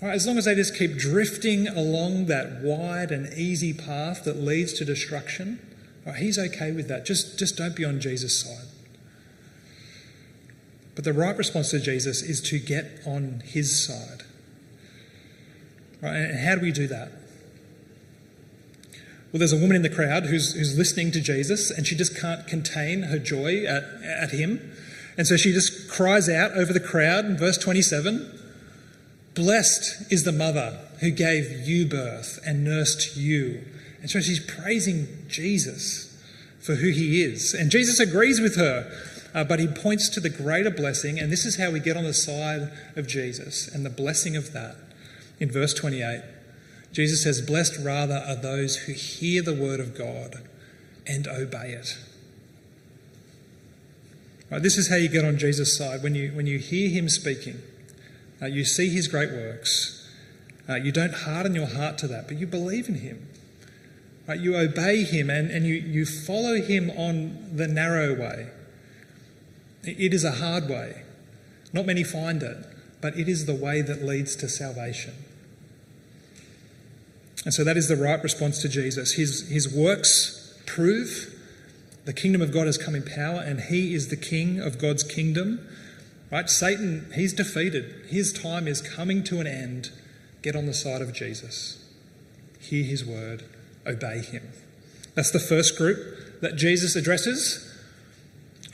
Right? 0.00 0.14
As 0.14 0.26
long 0.26 0.38
as 0.38 0.44
they 0.44 0.54
just 0.54 0.76
keep 0.76 0.96
drifting 0.96 1.68
along 1.68 2.26
that 2.26 2.62
wide 2.62 3.10
and 3.10 3.32
easy 3.34 3.74
path 3.74 4.24
that 4.24 4.36
leads 4.36 4.72
to 4.74 4.84
destruction, 4.84 5.58
He's 6.14 6.38
okay 6.38 6.72
with 6.72 6.88
that. 6.88 7.04
Just, 7.04 7.38
just 7.38 7.56
don't 7.56 7.76
be 7.76 7.84
on 7.84 8.00
Jesus' 8.00 8.38
side. 8.38 8.66
But 10.94 11.04
the 11.04 11.12
right 11.12 11.36
response 11.36 11.70
to 11.70 11.80
Jesus 11.80 12.22
is 12.22 12.40
to 12.42 12.58
get 12.58 13.00
on 13.06 13.42
his 13.44 13.86
side. 13.86 14.24
Right? 16.02 16.16
And 16.16 16.38
how 16.40 16.56
do 16.56 16.60
we 16.60 16.72
do 16.72 16.86
that? 16.88 17.12
Well, 19.32 19.38
there's 19.38 19.52
a 19.52 19.58
woman 19.58 19.76
in 19.76 19.82
the 19.82 19.90
crowd 19.90 20.26
who's, 20.26 20.54
who's 20.54 20.76
listening 20.78 21.12
to 21.12 21.20
Jesus 21.20 21.70
and 21.70 21.86
she 21.86 21.94
just 21.94 22.18
can't 22.18 22.46
contain 22.46 23.02
her 23.02 23.18
joy 23.18 23.64
at, 23.64 23.84
at 24.02 24.30
him. 24.30 24.72
And 25.18 25.26
so 25.26 25.36
she 25.36 25.52
just 25.52 25.90
cries 25.90 26.28
out 26.28 26.52
over 26.52 26.72
the 26.72 26.80
crowd 26.80 27.26
in 27.26 27.36
verse 27.36 27.58
27 27.58 28.36
Blessed 29.34 30.10
is 30.10 30.24
the 30.24 30.32
mother 30.32 30.80
who 31.00 31.10
gave 31.10 31.68
you 31.68 31.86
birth 31.86 32.40
and 32.44 32.64
nursed 32.64 33.16
you. 33.16 33.64
And 34.00 34.10
so 34.10 34.20
she's 34.20 34.40
praising 34.40 35.08
Jesus 35.28 36.16
for 36.60 36.76
who 36.76 36.88
he 36.90 37.22
is. 37.22 37.54
And 37.54 37.70
Jesus 37.70 38.00
agrees 38.00 38.40
with 38.40 38.56
her, 38.56 38.90
uh, 39.34 39.44
but 39.44 39.58
he 39.58 39.66
points 39.66 40.08
to 40.10 40.20
the 40.20 40.28
greater 40.28 40.70
blessing. 40.70 41.18
And 41.18 41.32
this 41.32 41.44
is 41.44 41.56
how 41.56 41.70
we 41.70 41.80
get 41.80 41.96
on 41.96 42.04
the 42.04 42.14
side 42.14 42.70
of 42.96 43.06
Jesus 43.06 43.68
and 43.68 43.84
the 43.84 43.90
blessing 43.90 44.36
of 44.36 44.52
that. 44.52 44.76
In 45.40 45.50
verse 45.50 45.74
28, 45.74 46.22
Jesus 46.92 47.22
says, 47.22 47.40
Blessed 47.40 47.78
rather 47.84 48.16
are 48.26 48.36
those 48.36 48.76
who 48.76 48.92
hear 48.92 49.42
the 49.42 49.54
word 49.54 49.80
of 49.80 49.96
God 49.96 50.42
and 51.06 51.26
obey 51.26 51.70
it. 51.70 51.96
Right, 54.50 54.62
this 54.62 54.78
is 54.78 54.88
how 54.88 54.96
you 54.96 55.08
get 55.08 55.24
on 55.24 55.38
Jesus' 55.38 55.76
side. 55.76 56.02
When 56.02 56.14
you, 56.14 56.30
when 56.32 56.46
you 56.46 56.58
hear 56.58 56.88
him 56.88 57.08
speaking, 57.08 57.60
uh, 58.40 58.46
you 58.46 58.64
see 58.64 58.88
his 58.88 59.06
great 59.08 59.30
works. 59.30 60.08
Uh, 60.68 60.76
you 60.76 60.92
don't 60.92 61.12
harden 61.12 61.54
your 61.54 61.66
heart 61.66 61.98
to 61.98 62.08
that, 62.08 62.28
but 62.28 62.38
you 62.38 62.46
believe 62.46 62.88
in 62.88 62.96
him. 62.96 63.27
Right, 64.28 64.38
you 64.38 64.56
obey 64.56 65.04
him 65.04 65.30
and, 65.30 65.50
and 65.50 65.66
you, 65.66 65.74
you 65.74 66.04
follow 66.04 66.56
him 66.56 66.90
on 66.90 67.56
the 67.56 67.66
narrow 67.66 68.14
way. 68.14 68.48
It 69.84 70.12
is 70.12 70.22
a 70.22 70.32
hard 70.32 70.68
way. 70.68 71.02
Not 71.72 71.86
many 71.86 72.04
find 72.04 72.42
it, 72.42 72.58
but 73.00 73.18
it 73.18 73.26
is 73.26 73.46
the 73.46 73.54
way 73.54 73.80
that 73.80 74.04
leads 74.04 74.36
to 74.36 74.48
salvation. 74.48 75.14
And 77.46 77.54
so 77.54 77.64
that 77.64 77.78
is 77.78 77.88
the 77.88 77.96
right 77.96 78.22
response 78.22 78.60
to 78.62 78.68
Jesus. 78.68 79.12
His, 79.12 79.48
his 79.48 79.74
works 79.74 80.60
prove 80.66 81.34
the 82.04 82.12
kingdom 82.12 82.42
of 82.42 82.52
God 82.52 82.66
has 82.66 82.76
come 82.76 82.94
in 82.94 83.04
power, 83.04 83.40
and 83.40 83.60
he 83.60 83.94
is 83.94 84.08
the 84.08 84.16
king 84.16 84.60
of 84.60 84.78
God's 84.78 85.04
kingdom. 85.04 85.66
Right? 86.30 86.50
Satan, 86.50 87.10
he's 87.14 87.32
defeated. 87.32 88.06
His 88.08 88.32
time 88.32 88.68
is 88.68 88.82
coming 88.82 89.24
to 89.24 89.40
an 89.40 89.46
end. 89.46 89.90
Get 90.42 90.54
on 90.54 90.66
the 90.66 90.74
side 90.74 91.00
of 91.00 91.14
Jesus. 91.14 91.82
Hear 92.60 92.84
his 92.84 93.06
word. 93.06 93.44
Obey 93.88 94.18
him. 94.18 94.52
That's 95.14 95.30
the 95.30 95.40
first 95.40 95.76
group 95.76 96.40
that 96.40 96.56
Jesus 96.56 96.94
addresses. 96.94 97.64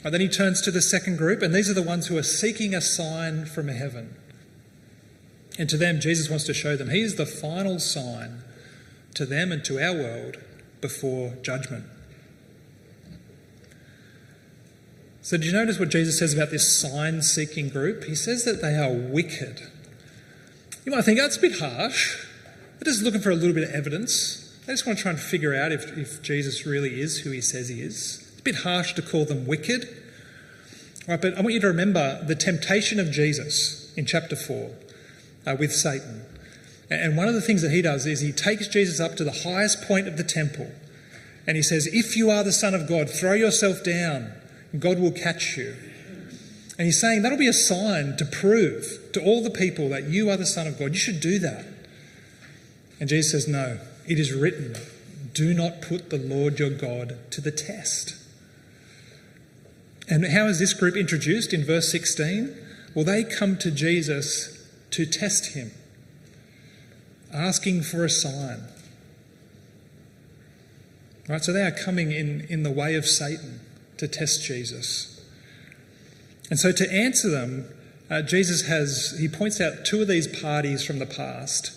And 0.03 0.13
then 0.13 0.21
he 0.21 0.29
turns 0.29 0.61
to 0.61 0.71
the 0.71 0.81
second 0.81 1.17
group, 1.17 1.41
and 1.41 1.53
these 1.53 1.69
are 1.69 1.73
the 1.73 1.81
ones 1.81 2.07
who 2.07 2.17
are 2.17 2.23
seeking 2.23 2.75
a 2.75 2.81
sign 2.81 3.45
from 3.45 3.69
heaven. 3.69 4.15
And 5.57 5.69
to 5.69 5.77
them, 5.77 5.99
Jesus 5.99 6.29
wants 6.29 6.45
to 6.45 6.53
show 6.53 6.75
them 6.75 6.89
he 6.89 7.01
is 7.01 7.15
the 7.15 7.25
final 7.25 7.79
sign 7.79 8.43
to 9.15 9.25
them 9.25 9.51
and 9.51 9.63
to 9.65 9.79
our 9.79 9.93
world 9.93 10.37
before 10.81 11.33
judgment. 11.41 11.85
So, 15.21 15.37
did 15.37 15.47
you 15.47 15.53
notice 15.53 15.79
what 15.79 15.89
Jesus 15.89 16.19
says 16.19 16.35
about 16.35 16.51
this 16.51 16.79
sign 16.79 17.23
seeking 17.23 17.69
group? 17.69 18.03
He 18.03 18.13
says 18.13 18.45
that 18.45 18.61
they 18.61 18.75
are 18.75 18.93
wicked. 18.93 19.61
You 20.85 20.91
might 20.91 21.03
think 21.03 21.17
that's 21.17 21.37
a 21.37 21.41
bit 21.41 21.59
harsh. 21.59 22.23
They're 22.77 22.93
just 22.93 23.01
looking 23.01 23.21
for 23.21 23.31
a 23.31 23.35
little 23.35 23.55
bit 23.55 23.63
of 23.63 23.73
evidence. 23.73 24.44
They 24.65 24.73
just 24.73 24.85
want 24.85 24.97
to 24.97 25.03
try 25.03 25.11
and 25.11 25.19
figure 25.19 25.53
out 25.53 25.71
if, 25.71 25.97
if 25.97 26.21
Jesus 26.21 26.65
really 26.65 26.99
is 26.99 27.19
who 27.19 27.31
he 27.31 27.41
says 27.41 27.69
he 27.69 27.81
is. 27.81 28.27
It's 28.31 28.39
a 28.39 28.43
bit 28.43 28.55
harsh 28.57 28.93
to 28.93 29.01
call 29.01 29.25
them 29.25 29.45
wicked. 29.45 29.87
Right, 31.07 31.21
but 31.21 31.37
I 31.37 31.41
want 31.41 31.53
you 31.53 31.59
to 31.59 31.67
remember 31.67 32.23
the 32.25 32.35
temptation 32.35 32.99
of 32.99 33.11
Jesus 33.11 33.93
in 33.95 34.05
chapter 34.05 34.35
4 34.35 34.71
uh, 35.45 35.55
with 35.59 35.71
Satan. 35.71 36.25
And 36.89 37.15
one 37.15 37.27
of 37.27 37.35
the 37.35 37.41
things 37.41 37.61
that 37.61 37.71
he 37.71 37.81
does 37.81 38.05
is 38.05 38.21
he 38.21 38.31
takes 38.31 38.67
Jesus 38.67 38.99
up 38.99 39.15
to 39.17 39.23
the 39.23 39.43
highest 39.43 39.83
point 39.83 40.07
of 40.07 40.17
the 40.17 40.23
temple 40.23 40.71
and 41.47 41.57
he 41.57 41.63
says, 41.63 41.87
If 41.87 42.15
you 42.17 42.29
are 42.29 42.43
the 42.43 42.51
Son 42.51 42.73
of 42.73 42.87
God, 42.87 43.09
throw 43.09 43.33
yourself 43.33 43.83
down, 43.83 44.33
God 44.77 44.99
will 44.99 45.11
catch 45.11 45.57
you. 45.57 45.75
And 46.77 46.85
he's 46.85 46.99
saying 46.99 47.21
that'll 47.21 47.37
be 47.37 47.47
a 47.47 47.53
sign 47.53 48.17
to 48.17 48.25
prove 48.25 49.11
to 49.13 49.23
all 49.23 49.41
the 49.41 49.49
people 49.49 49.89
that 49.89 50.05
you 50.05 50.29
are 50.29 50.37
the 50.37 50.45
Son 50.45 50.67
of 50.67 50.77
God. 50.77 50.91
You 50.91 50.99
should 50.99 51.19
do 51.19 51.39
that. 51.39 51.65
And 52.99 53.07
Jesus 53.07 53.31
says, 53.31 53.47
No, 53.47 53.79
it 54.07 54.19
is 54.19 54.33
written, 54.33 54.75
do 55.33 55.53
not 55.53 55.81
put 55.81 56.09
the 56.09 56.17
Lord 56.17 56.59
your 56.59 56.69
God 56.69 57.17
to 57.31 57.41
the 57.41 57.51
test. 57.51 58.15
And 60.07 60.25
how 60.27 60.45
is 60.47 60.59
this 60.59 60.73
group 60.73 60.95
introduced 60.95 61.53
in 61.53 61.65
verse 61.65 61.91
16? 61.91 62.55
Well, 62.93 63.05
they 63.05 63.23
come 63.23 63.57
to 63.57 63.71
Jesus 63.71 64.65
to 64.91 65.05
test 65.05 65.53
him 65.53 65.71
asking 67.33 67.81
for 67.83 68.05
a 68.05 68.09
sign. 68.09 68.61
Right, 71.27 71.43
so 71.43 71.51
they 71.51 71.63
are 71.63 71.71
coming 71.71 72.11
in, 72.11 72.45
in 72.49 72.63
the 72.63 72.71
way 72.71 72.95
of 72.95 73.05
Satan 73.05 73.59
to 73.97 74.07
test 74.07 74.43
Jesus. 74.43 75.21
And 76.49 76.59
so 76.59 76.71
to 76.71 76.91
answer 76.91 77.29
them, 77.29 77.67
uh, 78.09 78.21
Jesus 78.21 78.67
has, 78.67 79.17
he 79.19 79.27
points 79.27 79.59
out 79.59 79.85
two 79.85 80.03
of 80.03 80.07
these 80.07 80.27
parties 80.27 80.85
from 80.85 80.99
the 80.99 81.05
past 81.05 81.71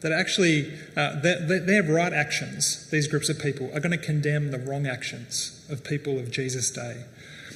that 0.00 0.12
actually, 0.12 0.72
uh, 0.96 1.20
their, 1.20 1.60
their 1.60 1.82
right 1.82 2.12
actions, 2.12 2.88
these 2.90 3.08
groups 3.08 3.28
of 3.28 3.38
people, 3.38 3.66
are 3.74 3.80
going 3.80 3.98
to 3.98 3.98
condemn 3.98 4.50
the 4.50 4.58
wrong 4.58 4.86
actions 4.86 5.66
of 5.68 5.82
people 5.82 6.18
of 6.18 6.30
Jesus' 6.30 6.70
day. 6.70 7.04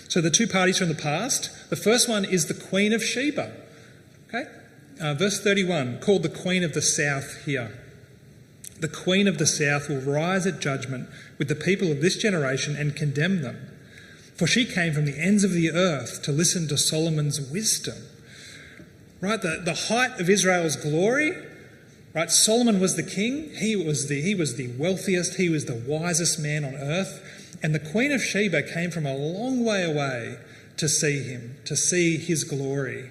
So 0.08 0.20
the 0.20 0.30
two 0.30 0.46
parties 0.46 0.78
from 0.78 0.88
the 0.88 0.94
past, 0.94 1.70
the 1.70 1.76
first 1.76 2.08
one 2.08 2.25
is 2.25 2.46
the 2.46 2.54
Queen 2.54 2.92
of 2.92 3.02
Sheba. 3.02 3.52
Okay? 4.28 4.44
Uh, 5.00 5.14
verse 5.14 5.40
31, 5.40 6.00
called 6.00 6.22
the 6.22 6.28
Queen 6.28 6.64
of 6.64 6.75
the 6.75 6.82
South 6.82 7.44
here. 7.44 7.78
The 8.80 8.88
Queen 8.88 9.28
of 9.28 9.38
the 9.38 9.46
South 9.46 9.88
will 9.88 10.00
rise 10.00 10.46
at 10.46 10.61
judgment 10.61 11.08
with 11.38 11.49
the 11.49 11.54
people 11.54 11.92
of 11.92 12.00
this 12.00 12.16
generation 12.16 12.75
and 12.76 12.96
condemn 12.96 13.42
them. 13.42 13.68
For 14.37 14.46
she 14.46 14.64
came 14.64 14.92
from 14.92 15.04
the 15.04 15.16
ends 15.16 15.44
of 15.44 15.52
the 15.52 15.70
earth 15.70 16.22
to 16.25 16.32
listen 16.32 16.66
to 16.68 16.76
Solomon's 16.76 17.40
wisdom. 17.40 17.99
Right, 19.20 19.40
the, 19.40 19.62
the 19.64 19.87
height 19.87 20.18
of 20.18 20.28
Israel's 20.28 20.75
glory, 20.75 21.32
right? 22.14 22.31
Solomon 22.31 22.81
was 22.81 22.97
the 22.97 23.02
king, 23.02 23.50
he 23.54 23.76
was 23.76 24.09
the, 24.09 24.21
he 24.21 24.35
was 24.35 24.57
the 24.57 24.69
wealthiest, 24.78 25.37
he 25.37 25.49
was 25.49 25.64
the 25.64 25.75
wisest 25.75 26.38
man 26.38 26.64
on 26.64 26.75
earth. 26.75 27.59
And 27.62 27.75
the 27.75 27.78
Queen 27.78 28.12
of 28.12 28.23
Sheba 28.23 28.62
came 28.62 28.90
from 28.90 29.07
a 29.07 29.14
long 29.14 29.64
way 29.64 29.85
away 29.85 30.38
to 30.76 30.88
see 30.88 31.23
him, 31.23 31.57
to 31.64 31.76
see 31.76 32.16
his 32.16 32.45
glory. 32.45 33.11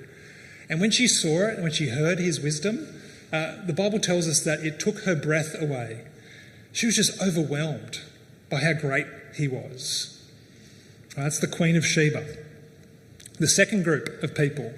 And 0.69 0.81
when 0.81 0.91
she 0.91 1.07
saw 1.07 1.47
it, 1.47 1.59
when 1.59 1.71
she 1.71 1.89
heard 1.89 2.19
his 2.19 2.39
wisdom, 2.39 2.87
uh, 3.31 3.65
the 3.65 3.73
Bible 3.73 3.99
tells 3.99 4.27
us 4.27 4.41
that 4.41 4.59
it 4.59 4.79
took 4.79 4.99
her 4.99 5.15
breath 5.15 5.55
away. 5.59 6.05
She 6.73 6.85
was 6.85 6.95
just 6.95 7.21
overwhelmed 7.21 8.01
by 8.49 8.59
how 8.59 8.73
great 8.73 9.07
he 9.35 9.47
was. 9.47 10.17
That's 11.15 11.39
the 11.39 11.47
Queen 11.47 11.75
of 11.75 11.85
Sheba. 11.85 12.25
The 13.39 13.47
second 13.47 13.83
group 13.83 14.21
of 14.21 14.35
people, 14.35 14.73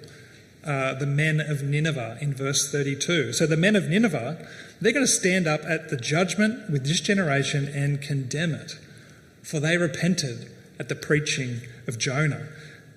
uh, 0.66 0.94
the 0.94 1.06
men 1.06 1.40
of 1.40 1.64
Nineveh 1.64 2.18
in 2.22 2.34
verse 2.34 2.72
32. 2.72 3.34
So 3.34 3.46
the 3.46 3.58
men 3.58 3.76
of 3.76 3.90
Nineveh, 3.90 4.48
they're 4.80 4.94
going 4.94 5.06
to 5.06 5.12
stand 5.12 5.48
up 5.48 5.62
at 5.66 5.90
the 5.90 5.98
judgment 5.98 6.70
with 6.70 6.86
this 6.86 7.02
generation 7.02 7.68
and 7.68 8.02
condemn 8.02 8.54
it, 8.54 8.80
for 9.42 9.60
they 9.60 9.78
repented 9.78 10.52
at 10.80 10.90
the 10.90 10.96
preaching 10.96 11.62
of 11.88 11.98
Jonah. 12.00 12.48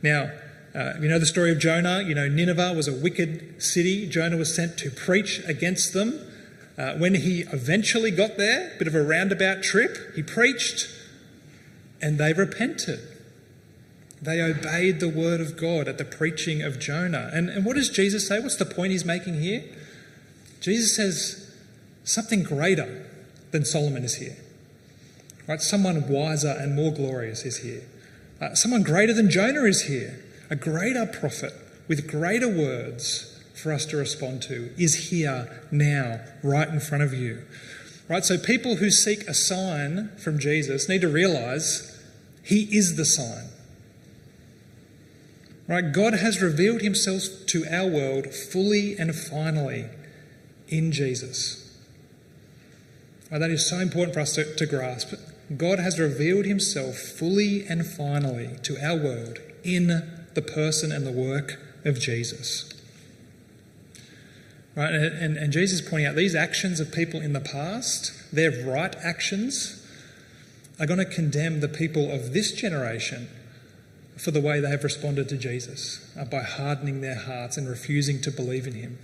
Now, 0.02 0.30
uh, 0.74 0.94
you 1.00 1.08
know 1.08 1.18
the 1.18 1.26
story 1.26 1.50
of 1.50 1.58
Jonah. 1.58 2.02
You 2.02 2.14
know, 2.14 2.28
Nineveh 2.28 2.74
was 2.74 2.86
a 2.86 2.92
wicked 2.92 3.62
city. 3.62 4.06
Jonah 4.06 4.36
was 4.36 4.54
sent 4.54 4.76
to 4.78 4.90
preach 4.90 5.40
against 5.46 5.92
them. 5.92 6.20
Uh, 6.76 6.94
when 6.94 7.14
he 7.14 7.40
eventually 7.52 8.10
got 8.10 8.36
there, 8.36 8.72
a 8.74 8.78
bit 8.78 8.86
of 8.86 8.94
a 8.94 9.02
roundabout 9.02 9.62
trip, 9.62 9.96
he 10.14 10.22
preached 10.22 10.90
and 12.02 12.18
they 12.18 12.34
repented. 12.34 13.00
They 14.20 14.40
obeyed 14.40 15.00
the 15.00 15.08
word 15.08 15.40
of 15.40 15.56
God 15.56 15.88
at 15.88 15.98
the 15.98 16.04
preaching 16.04 16.62
of 16.62 16.78
Jonah. 16.78 17.30
And, 17.32 17.50
and 17.50 17.64
what 17.64 17.76
does 17.76 17.90
Jesus 17.90 18.26
say? 18.26 18.40
What's 18.40 18.56
the 18.56 18.64
point 18.64 18.92
he's 18.92 19.04
making 19.04 19.40
here? 19.40 19.64
Jesus 20.60 20.96
says 20.96 21.54
something 22.04 22.42
greater 22.42 23.06
than 23.50 23.64
Solomon 23.64 24.04
is 24.04 24.16
here. 24.16 24.36
Right? 25.46 25.60
Someone 25.60 26.08
wiser 26.08 26.56
and 26.58 26.74
more 26.74 26.92
glorious 26.92 27.44
is 27.44 27.58
here. 27.58 27.82
Uh, 28.40 28.54
someone 28.54 28.82
greater 28.82 29.12
than 29.12 29.30
Jonah 29.30 29.64
is 29.64 29.82
here 29.82 30.22
a 30.50 30.56
greater 30.56 31.06
prophet 31.06 31.52
with 31.88 32.08
greater 32.08 32.48
words 32.48 33.40
for 33.54 33.72
us 33.72 33.86
to 33.86 33.96
respond 33.96 34.42
to 34.42 34.70
is 34.78 35.10
here 35.10 35.62
now, 35.70 36.20
right 36.42 36.68
in 36.68 36.80
front 36.80 37.02
of 37.02 37.14
you. 37.14 37.42
Right? 38.08 38.24
So 38.24 38.38
people 38.38 38.76
who 38.76 38.90
seek 38.90 39.22
a 39.22 39.34
sign 39.34 40.10
from 40.16 40.38
Jesus 40.38 40.88
need 40.88 41.00
to 41.00 41.08
realize 41.08 42.00
he 42.44 42.64
is 42.76 42.96
the 42.96 43.04
sign. 43.04 43.48
Right? 45.68 45.92
God 45.92 46.14
has 46.14 46.40
revealed 46.40 46.82
himself 46.82 47.22
to 47.46 47.64
our 47.70 47.88
world 47.88 48.32
fully 48.32 48.96
and 48.96 49.14
finally 49.14 49.86
in 50.68 50.92
Jesus. 50.92 51.62
Right, 53.30 53.38
that 53.38 53.50
is 53.50 53.68
so 53.68 53.78
important 53.78 54.14
for 54.14 54.20
us 54.20 54.34
to, 54.34 54.54
to 54.54 54.66
grasp. 54.66 55.14
God 55.56 55.78
has 55.78 55.98
revealed 55.98 56.44
himself 56.44 56.96
fully 56.96 57.66
and 57.66 57.84
finally 57.84 58.56
to 58.62 58.78
our 58.78 58.96
world 58.96 59.38
in 59.64 60.28
the 60.34 60.42
person 60.42 60.92
and 60.92 61.06
the 61.06 61.12
work 61.12 61.60
of 61.84 61.98
Jesus. 61.98 62.72
Right? 64.76 64.92
And, 64.92 65.04
and, 65.04 65.36
and 65.36 65.52
Jesus 65.52 65.80
is 65.80 65.88
pointing 65.88 66.06
out 66.06 66.14
these 66.14 66.34
actions 66.34 66.78
of 66.78 66.92
people 66.92 67.20
in 67.20 67.32
the 67.32 67.40
past, 67.40 68.12
their 68.32 68.52
right 68.64 68.94
actions, 69.02 69.84
are 70.78 70.86
going 70.86 70.98
to 70.98 71.06
condemn 71.06 71.60
the 71.60 71.68
people 71.68 72.10
of 72.12 72.32
this 72.32 72.52
generation 72.52 73.28
for 74.16 74.30
the 74.30 74.40
way 74.40 74.60
they 74.60 74.70
have 74.70 74.84
responded 74.84 75.28
to 75.28 75.36
Jesus 75.36 76.10
uh, 76.18 76.24
by 76.24 76.42
hardening 76.42 77.00
their 77.00 77.18
hearts 77.18 77.56
and 77.56 77.68
refusing 77.68 78.20
to 78.22 78.30
believe 78.30 78.66
in 78.66 78.74
him. 78.74 78.98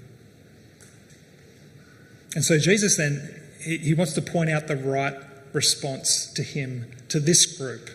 And 2.35 2.45
so 2.45 2.59
Jesus 2.59 2.97
then, 2.97 3.43
he, 3.61 3.79
he 3.79 3.95
wants 3.95 4.15
to 4.15 4.23
point 4.23 4.51
out 4.51 4.69
the 4.69 4.77
right 4.77 5.15
response 5.53 6.33
to 6.33 6.43
him, 6.43 6.91
to 7.09 7.21
this 7.21 7.45
group. 7.59 7.91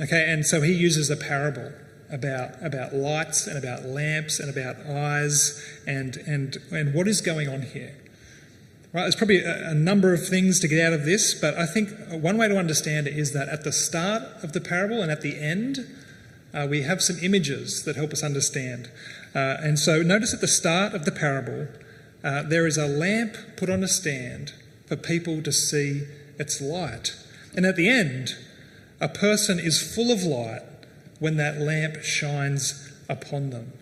Okay, 0.00 0.32
and 0.32 0.46
so 0.46 0.62
he 0.62 0.72
uses 0.72 1.10
a 1.10 1.16
parable 1.16 1.72
about, 2.10 2.62
about 2.62 2.94
lights 2.94 3.46
and 3.46 3.58
about 3.58 3.84
lamps 3.84 4.40
and 4.40 4.48
about 4.48 4.76
eyes 4.86 5.62
and, 5.86 6.16
and, 6.26 6.56
and 6.70 6.94
what 6.94 7.06
is 7.06 7.20
going 7.20 7.48
on 7.48 7.62
here. 7.62 7.94
Right, 8.92 9.02
there's 9.02 9.16
probably 9.16 9.42
a, 9.42 9.70
a, 9.70 9.74
number 9.74 10.12
of 10.12 10.28
things 10.28 10.60
to 10.60 10.68
get 10.68 10.84
out 10.84 10.92
of 10.92 11.06
this, 11.06 11.32
but 11.32 11.56
I 11.56 11.64
think 11.64 11.88
one 12.10 12.36
way 12.36 12.46
to 12.48 12.58
understand 12.58 13.06
it 13.06 13.16
is 13.16 13.32
that 13.32 13.48
at 13.48 13.64
the 13.64 13.72
start 13.72 14.22
of 14.42 14.52
the 14.52 14.60
parable 14.60 15.00
and 15.00 15.10
at 15.10 15.22
the 15.22 15.40
end, 15.40 15.78
uh, 16.52 16.66
we 16.68 16.82
have 16.82 17.00
some 17.00 17.16
images 17.22 17.84
that 17.84 17.96
help 17.96 18.12
us 18.12 18.22
understand. 18.22 18.90
Uh, 19.34 19.56
and 19.60 19.78
so 19.78 20.02
notice 20.02 20.34
at 20.34 20.42
the 20.42 20.48
start 20.48 20.92
of 20.92 21.06
the 21.06 21.10
parable, 21.10 21.68
uh, 22.22 22.42
there 22.42 22.66
is 22.66 22.76
a 22.76 22.86
lamp 22.86 23.34
put 23.56 23.70
on 23.70 23.82
a 23.82 23.88
stand 23.88 24.52
for 24.84 24.96
people 24.96 25.42
to 25.42 25.52
see 25.52 26.02
its 26.38 26.60
light. 26.60 27.16
And 27.56 27.64
at 27.64 27.76
the 27.76 27.88
end, 27.88 28.36
a 29.00 29.08
person 29.08 29.58
is 29.58 29.80
full 29.80 30.12
of 30.12 30.22
light 30.22 30.62
when 31.18 31.38
that 31.38 31.58
lamp 31.58 32.02
shines 32.02 32.92
upon 33.08 33.48
them. 33.48 33.72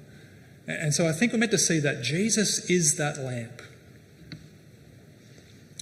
And 0.69 0.95
so 0.95 1.09
I 1.09 1.13
think 1.13 1.33
we're 1.33 1.41
meant 1.41 1.51
to 1.51 1.59
see 1.59 1.81
that 1.81 2.01
Jesus 2.01 2.71
is 2.71 2.95
that 2.95 3.19
lamp. 3.19 3.63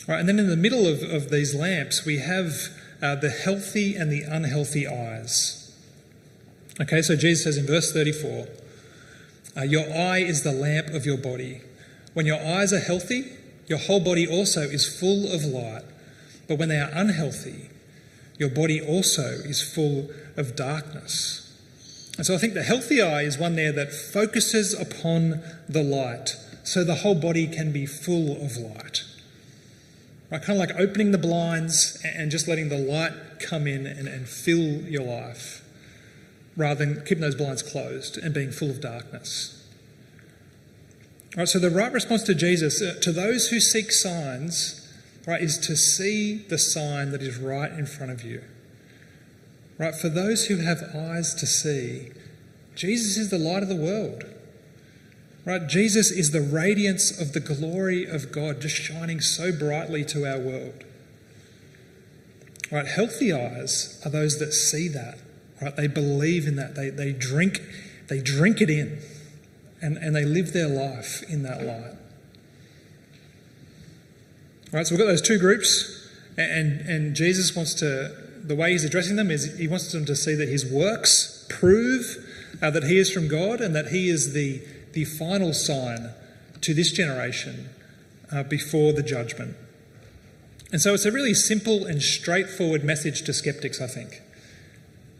Right, 0.08 0.20
and 0.20 0.28
then 0.28 0.38
in 0.38 0.48
the 0.48 0.56
middle 0.56 0.86
of, 0.86 1.02
of 1.02 1.28
these 1.28 1.54
lamps, 1.54 2.06
we 2.06 2.18
have 2.18 2.70
uh, 3.02 3.14
the 3.16 3.28
healthy 3.28 3.94
and 3.94 4.10
the 4.10 4.22
unhealthy 4.22 4.88
eyes. 4.88 5.70
Okay, 6.80 7.02
so 7.02 7.14
Jesus 7.14 7.44
says 7.44 7.58
in 7.58 7.66
verse 7.66 7.92
34 7.92 8.46
uh, 9.54 9.62
Your 9.64 9.84
eye 9.92 10.20
is 10.20 10.44
the 10.44 10.52
lamp 10.52 10.88
of 10.88 11.04
your 11.04 11.18
body. 11.18 11.60
When 12.14 12.24
your 12.24 12.40
eyes 12.40 12.72
are 12.72 12.78
healthy, 12.78 13.32
your 13.66 13.78
whole 13.78 14.00
body 14.00 14.26
also 14.26 14.62
is 14.62 14.88
full 14.88 15.30
of 15.30 15.44
light. 15.44 15.84
But 16.48 16.58
when 16.58 16.70
they 16.70 16.80
are 16.80 16.90
unhealthy, 16.94 17.68
your 18.38 18.48
body 18.48 18.80
also 18.80 19.26
is 19.44 19.60
full 19.60 20.08
of 20.38 20.56
darkness. 20.56 21.44
And 22.16 22.24
so 22.24 22.34
I 22.34 22.38
think 22.38 22.54
the 22.54 22.62
healthy 22.62 23.02
eye 23.02 23.22
is 23.22 23.36
one 23.36 23.56
there 23.56 23.72
that 23.72 23.92
focuses 23.92 24.72
upon 24.72 25.42
the 25.68 25.82
light 25.82 26.34
so 26.64 26.82
the 26.82 26.96
whole 26.96 27.14
body 27.14 27.46
can 27.46 27.72
be 27.72 27.84
full 27.84 28.32
of 28.42 28.56
light. 28.56 29.04
Right? 30.30 30.42
Kind 30.42 30.61
of 30.61 30.68
like 30.68 30.78
opening 30.78 31.11
the 31.11 31.18
blinds 31.18 31.99
and 32.04 32.30
just 32.30 32.49
letting 32.49 32.68
the 32.68 32.78
light 32.78 33.12
come 33.40 33.66
in 33.66 33.87
and, 33.87 34.06
and 34.08 34.28
fill 34.28 34.82
your 34.82 35.04
life 35.04 35.64
rather 36.56 36.85
than 36.85 37.04
keeping 37.04 37.20
those 37.20 37.37
blinds 37.37 37.62
closed 37.62 38.18
and 38.18 38.35
being 38.35 38.50
full 38.50 38.68
of 38.68 38.80
darkness. 38.80 39.54
Right, 41.37 41.49
so 41.49 41.58
the 41.58 41.70
right 41.70 41.92
response 41.92 42.25
to 42.25 42.35
Jesus, 42.35 42.82
uh, 42.82 42.99
to 43.00 43.12
those 43.12 43.49
who 43.49 43.61
seek 43.61 43.92
signs, 43.92 44.92
right, 45.26 45.40
is 45.40 45.56
to 45.58 45.76
see 45.76 46.38
the 46.38 46.58
sign 46.58 47.12
that 47.12 47.23
is 47.23 47.38
right 47.38 47.70
in 47.70 47.87
front 47.87 48.11
of 48.11 48.25
you. 48.25 48.42
Right, 49.78 49.94
for 49.94 50.08
those 50.08 50.47
who 50.47 50.56
have 50.56 50.82
eyes 50.94 51.35
to 51.35 51.47
see, 51.47 52.11
Jesus 52.75 53.16
is 53.16 53.30
the 53.30 53.38
light 53.38 53.62
of 53.62 53.68
the 53.68 53.76
world. 53.76 54.25
Right? 55.45 55.66
Jesus 55.66 56.11
is 56.11 56.30
the 56.30 56.40
radiance 56.40 57.18
of 57.18 57.33
the 57.33 57.40
glory 57.40 58.04
of 58.04 58.33
God 58.33 58.61
just 58.61 58.76
shining 58.76 59.21
so 59.21 59.50
brightly 59.52 60.04
to 60.07 60.26
our 60.26 60.38
world. 60.38 60.85
Right? 62.71 62.87
Healthy 62.87 63.33
eyes 63.33 64.00
are 64.04 64.10
those 64.10 64.39
that 64.39 64.52
see 64.52 64.89
that. 64.89 65.19
Right? 65.62 65.75
They 65.75 65.86
believe 65.86 66.47
in 66.47 66.56
that. 66.56 66.75
They, 66.75 66.91
they 66.91 67.12
drink 67.12 67.60
they 68.08 68.21
drink 68.21 68.60
it 68.60 68.71
in 68.71 69.00
and, 69.80 69.97
and 69.99 70.17
they 70.17 70.25
live 70.25 70.52
their 70.52 70.69
life 70.69 71.23
in 71.28 71.43
that 71.45 71.62
light. 71.62 71.95
Right, 74.73 74.86
so 74.86 74.95
we've 74.95 74.99
got 75.00 75.06
those 75.06 75.23
two 75.23 75.39
groups, 75.39 76.10
and, 76.36 76.80
and 76.82 77.15
Jesus 77.15 77.54
wants 77.54 77.75
to, 77.75 78.15
the 78.43 78.54
way 78.54 78.73
he's 78.73 78.84
addressing 78.84 79.17
them 79.17 79.30
is 79.30 79.56
he 79.56 79.69
wants 79.69 79.93
them 79.93 80.04
to 80.06 80.17
see 80.17 80.34
that 80.34 80.49
his 80.49 80.67
works 80.67 81.47
prove 81.49 82.17
uh, 82.60 82.71
that 82.71 82.84
he 82.84 82.99
is 82.99 83.10
from 83.10 83.28
God 83.28 83.60
and 83.60 83.75
that 83.75 83.89
he 83.89 84.08
is 84.08 84.32
the 84.32 84.62
the 84.99 85.04
final 85.04 85.54
sign 85.54 86.11
to 86.61 86.75
this 86.75 86.91
generation 86.91 87.69
uh, 88.32 88.43
before 88.43 88.93
the 88.93 89.02
judgment. 89.02 89.56
And 90.73 90.80
so 90.80 90.93
it's 90.93 91.04
a 91.04 91.13
really 91.13 91.34
simple 91.34 91.87
and 91.87 92.02
straightforward 92.02 92.82
message 92.82 93.23
to 93.23 93.32
skeptics, 93.32 93.80
I 93.80 93.87
think. 93.87 94.21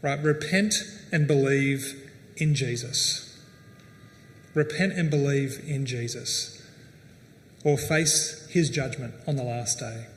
Right? 0.01 0.21
Repent 0.21 0.73
and 1.13 1.27
believe 1.27 2.11
in 2.35 2.55
Jesus. 2.55 3.41
Repent 4.53 4.91
and 4.93 5.09
believe 5.09 5.63
in 5.65 5.85
Jesus, 5.85 6.61
or 7.63 7.77
face 7.77 8.47
his 8.49 8.69
judgment 8.69 9.13
on 9.25 9.37
the 9.37 9.43
last 9.43 9.79
day. 9.79 10.07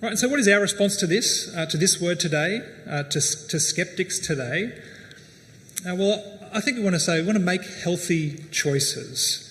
Right, 0.00 0.10
and 0.10 0.18
so 0.18 0.28
what 0.28 0.40
is 0.40 0.48
our 0.48 0.60
response 0.60 0.96
to 0.96 1.06
this, 1.06 1.54
uh, 1.54 1.66
to 1.66 1.76
this 1.76 2.00
word 2.00 2.18
today, 2.18 2.60
uh, 2.90 3.04
to, 3.04 3.20
to 3.20 3.60
skeptics 3.60 4.18
today? 4.18 4.72
Uh, 5.86 5.94
well, 5.94 6.41
I 6.52 6.60
think 6.60 6.76
we 6.76 6.82
want 6.82 6.94
to 6.94 7.00
say 7.00 7.20
we 7.20 7.26
want 7.26 7.38
to 7.38 7.44
make 7.44 7.64
healthy 7.64 8.38
choices. 8.50 9.48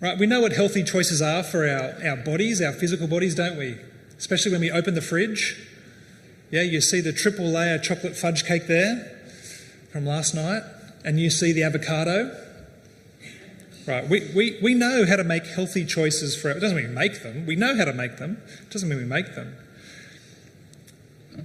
Right? 0.00 0.18
We 0.18 0.26
know 0.26 0.40
what 0.40 0.52
healthy 0.52 0.82
choices 0.82 1.20
are 1.20 1.42
for 1.42 1.68
our, 1.68 1.94
our 2.08 2.16
bodies, 2.16 2.62
our 2.62 2.72
physical 2.72 3.06
bodies, 3.06 3.34
don't 3.34 3.58
we? 3.58 3.76
Especially 4.16 4.50
when 4.50 4.62
we 4.62 4.70
open 4.70 4.94
the 4.94 5.02
fridge. 5.02 5.58
Yeah, 6.50 6.62
you 6.62 6.80
see 6.80 7.00
the 7.00 7.12
triple 7.12 7.44
layer 7.44 7.78
chocolate 7.78 8.16
fudge 8.16 8.44
cake 8.44 8.66
there 8.66 9.18
from 9.92 10.06
last 10.06 10.34
night, 10.34 10.62
and 11.04 11.20
you 11.20 11.30
see 11.30 11.52
the 11.52 11.62
avocado. 11.62 12.36
Right, 13.86 14.08
we, 14.08 14.30
we, 14.34 14.58
we 14.62 14.74
know 14.74 15.04
how 15.06 15.16
to 15.16 15.24
make 15.24 15.46
healthy 15.46 15.84
choices 15.84 16.36
for 16.36 16.50
it 16.50 16.60
doesn't 16.60 16.76
mean 16.76 16.88
we 16.88 16.94
make 16.94 17.22
them, 17.22 17.46
we 17.46 17.56
know 17.56 17.76
how 17.76 17.84
to 17.84 17.92
make 17.92 18.18
them, 18.18 18.40
it 18.60 18.70
doesn't 18.70 18.88
mean 18.88 18.98
we 18.98 19.04
make 19.04 19.34
them. 19.34 19.56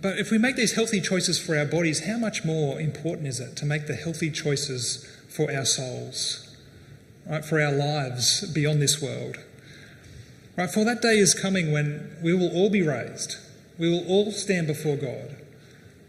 But 0.01 0.17
if 0.17 0.31
we 0.31 0.37
make 0.37 0.55
these 0.55 0.73
healthy 0.73 0.99
choices 1.01 1.39
for 1.39 1.57
our 1.57 1.65
bodies, 1.65 2.05
how 2.05 2.17
much 2.17 2.43
more 2.43 2.79
important 2.79 3.27
is 3.27 3.39
it 3.39 3.55
to 3.57 3.65
make 3.65 3.87
the 3.87 3.95
healthy 3.95 4.31
choices 4.31 5.05
for 5.29 5.51
our 5.51 5.65
souls, 5.65 6.55
right, 7.29 7.45
for 7.45 7.61
our 7.61 7.71
lives 7.71 8.41
beyond 8.51 8.81
this 8.81 9.01
world? 9.01 9.37
Right, 10.57 10.69
for 10.69 10.85
that 10.85 11.01
day 11.01 11.17
is 11.17 11.33
coming 11.33 11.71
when 11.71 12.17
we 12.23 12.33
will 12.33 12.51
all 12.51 12.69
be 12.69 12.81
raised. 12.81 13.35
We 13.77 13.89
will 13.89 14.07
all 14.07 14.31
stand 14.31 14.67
before 14.67 14.95
God. 14.95 15.35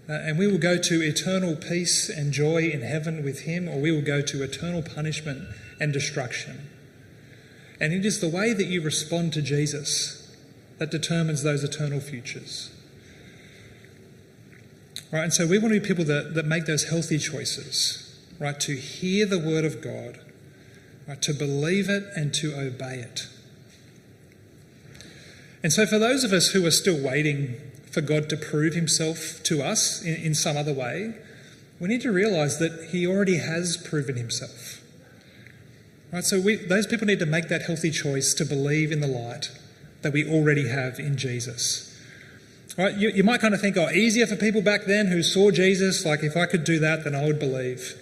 Uh, 0.08 0.12
and 0.12 0.38
we 0.38 0.46
will 0.46 0.58
go 0.58 0.78
to 0.78 1.02
eternal 1.02 1.56
peace 1.56 2.08
and 2.08 2.32
joy 2.32 2.62
in 2.62 2.80
heaven 2.82 3.24
with 3.24 3.40
Him, 3.40 3.68
or 3.68 3.80
we 3.80 3.90
will 3.90 4.02
go 4.02 4.22
to 4.22 4.42
eternal 4.42 4.82
punishment 4.82 5.48
and 5.80 5.92
destruction. 5.92 6.70
And 7.80 7.92
it 7.92 8.06
is 8.06 8.20
the 8.20 8.28
way 8.28 8.52
that 8.52 8.66
you 8.66 8.80
respond 8.80 9.32
to 9.32 9.42
Jesus 9.42 10.32
that 10.78 10.92
determines 10.92 11.42
those 11.42 11.64
eternal 11.64 11.98
futures. 11.98 12.70
Right? 15.16 15.24
And 15.24 15.32
so 15.32 15.46
we 15.46 15.56
want 15.56 15.72
to 15.72 15.80
be 15.80 15.86
people 15.86 16.04
that, 16.04 16.34
that 16.34 16.44
make 16.44 16.66
those 16.66 16.90
healthy 16.90 17.16
choices, 17.16 18.20
right? 18.38 18.60
To 18.60 18.76
hear 18.76 19.24
the 19.24 19.38
word 19.38 19.64
of 19.64 19.80
God, 19.80 20.20
right? 21.08 21.22
To 21.22 21.32
believe 21.32 21.88
it 21.88 22.04
and 22.14 22.34
to 22.34 22.54
obey 22.54 22.96
it. 22.96 23.26
And 25.62 25.72
so 25.72 25.86
for 25.86 25.98
those 25.98 26.22
of 26.22 26.34
us 26.34 26.48
who 26.48 26.66
are 26.66 26.70
still 26.70 27.02
waiting 27.02 27.54
for 27.90 28.02
God 28.02 28.28
to 28.28 28.36
prove 28.36 28.74
himself 28.74 29.40
to 29.44 29.62
us 29.62 30.02
in, 30.02 30.16
in 30.16 30.34
some 30.34 30.54
other 30.54 30.74
way, 30.74 31.14
we 31.80 31.88
need 31.88 32.02
to 32.02 32.12
realize 32.12 32.58
that 32.58 32.90
he 32.90 33.06
already 33.06 33.38
has 33.38 33.78
proven 33.78 34.16
himself. 34.16 34.82
Right? 36.12 36.24
So 36.24 36.38
we, 36.38 36.56
those 36.56 36.86
people 36.86 37.06
need 37.06 37.20
to 37.20 37.26
make 37.26 37.48
that 37.48 37.62
healthy 37.62 37.90
choice 37.90 38.34
to 38.34 38.44
believe 38.44 38.92
in 38.92 39.00
the 39.00 39.06
light 39.06 39.50
that 40.02 40.12
we 40.12 40.30
already 40.30 40.68
have 40.68 40.98
in 40.98 41.16
Jesus. 41.16 41.85
Right? 42.76 42.94
You, 42.94 43.08
you 43.10 43.24
might 43.24 43.40
kind 43.40 43.54
of 43.54 43.60
think, 43.60 43.76
oh, 43.76 43.88
easier 43.90 44.26
for 44.26 44.36
people 44.36 44.60
back 44.60 44.84
then 44.84 45.06
who 45.06 45.22
saw 45.22 45.50
Jesus, 45.50 46.04
like 46.04 46.22
if 46.22 46.36
I 46.36 46.46
could 46.46 46.64
do 46.64 46.78
that, 46.80 47.04
then 47.04 47.14
I 47.14 47.24
would 47.24 47.38
believe. 47.38 47.94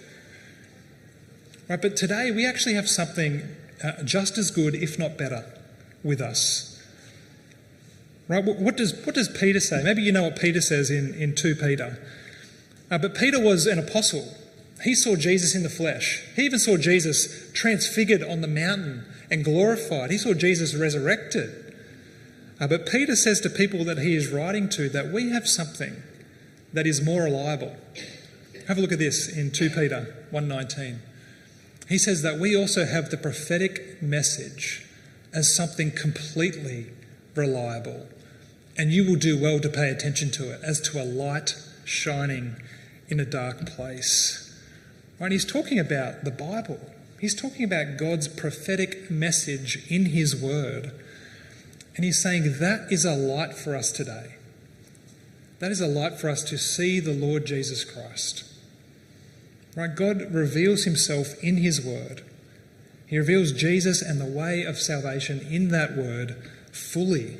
Right? 1.69 1.81
But 1.81 1.95
today 1.95 2.31
we 2.31 2.45
actually 2.45 2.75
have 2.75 2.89
something 2.89 3.43
uh, 3.83 4.03
just 4.03 4.37
as 4.37 4.51
good, 4.51 4.75
if 4.75 4.99
not 4.99 5.17
better, 5.17 5.45
with 6.03 6.19
us. 6.19 6.71
Right? 8.27 8.43
What 8.43 8.75
does, 8.75 8.93
what 9.05 9.15
does 9.15 9.29
Peter 9.29 9.59
say? 9.59 9.81
Maybe 9.83 10.01
you 10.01 10.11
know 10.11 10.23
what 10.23 10.39
Peter 10.39 10.61
says 10.61 10.89
in, 10.89 11.13
in 11.13 11.35
2 11.35 11.55
Peter. 11.55 11.99
Uh, 12.91 12.97
but 12.97 13.15
Peter 13.15 13.41
was 13.41 13.67
an 13.67 13.79
apostle. 13.79 14.35
He 14.83 14.93
saw 14.93 15.15
Jesus 15.15 15.55
in 15.55 15.63
the 15.63 15.69
flesh. 15.69 16.23
He 16.35 16.43
even 16.43 16.59
saw 16.59 16.75
Jesus 16.77 17.51
transfigured 17.53 18.23
on 18.23 18.41
the 18.41 18.47
mountain 18.47 19.05
and 19.31 19.43
glorified. 19.43 20.11
He 20.11 20.17
saw 20.17 20.33
Jesus 20.33 20.75
resurrected. 20.75 21.64
Uh, 22.59 22.67
but 22.67 22.85
Peter 22.85 23.15
says 23.15 23.41
to 23.41 23.49
people 23.49 23.83
that 23.83 23.97
he 23.97 24.15
is 24.15 24.31
writing 24.31 24.69
to 24.69 24.87
that 24.89 25.11
we 25.11 25.31
have 25.31 25.47
something 25.47 26.01
that 26.73 26.87
is 26.87 27.03
more 27.03 27.23
reliable. 27.23 27.75
Have 28.67 28.77
a 28.77 28.81
look 28.81 28.91
at 28.91 28.99
this 28.99 29.27
in 29.27 29.51
2 29.51 29.69
Peter 29.69 30.15
1:19. 30.31 30.99
he 31.87 31.97
says 31.97 32.21
that 32.23 32.39
we 32.39 32.55
also 32.55 32.85
have 32.85 33.09
the 33.11 33.17
prophetic 33.17 34.01
message 34.01 34.85
as 35.33 35.53
something 35.53 35.91
completely 35.91 36.87
reliable. 37.35 38.07
And 38.77 38.91
you 38.91 39.05
will 39.05 39.17
do 39.17 39.39
well 39.39 39.59
to 39.59 39.69
pay 39.69 39.89
attention 39.89 40.31
to 40.31 40.53
it 40.53 40.61
as 40.63 40.81
to 40.81 41.01
a 41.01 41.05
light 41.05 41.55
shining 41.83 42.55
in 43.07 43.19
a 43.19 43.25
dark 43.25 43.65
place. 43.65 44.41
Right? 45.19 45.31
He's 45.31 45.45
talking 45.45 45.79
about 45.79 46.23
the 46.23 46.31
Bible. 46.31 46.79
He's 47.19 47.35
talking 47.35 47.63
about 47.63 47.97
God's 47.97 48.27
prophetic 48.27 49.09
message 49.09 49.85
in 49.89 50.07
His 50.07 50.35
Word. 50.35 50.91
And 51.95 52.03
he's 52.03 52.21
saying 52.21 52.59
that 52.59 52.87
is 52.91 53.05
a 53.05 53.15
light 53.15 53.53
for 53.53 53.75
us 53.75 53.91
today. 53.91 54.35
That 55.59 55.71
is 55.71 55.79
a 55.79 55.87
light 55.87 56.19
for 56.19 56.29
us 56.29 56.43
to 56.45 56.57
see 56.57 56.99
the 56.99 57.13
Lord 57.13 57.45
Jesus 57.45 57.83
Christ. 57.83 58.43
Right? 59.75 59.93
God 59.93 60.33
reveals 60.33 60.83
himself 60.83 61.41
in 61.41 61.57
his 61.57 61.81
word. 61.83 62.23
He 63.07 63.17
reveals 63.17 63.51
Jesus 63.51 64.01
and 64.01 64.19
the 64.19 64.25
way 64.25 64.63
of 64.63 64.79
salvation 64.79 65.39
in 65.49 65.69
that 65.69 65.95
word 65.95 66.35
fully. 66.71 67.37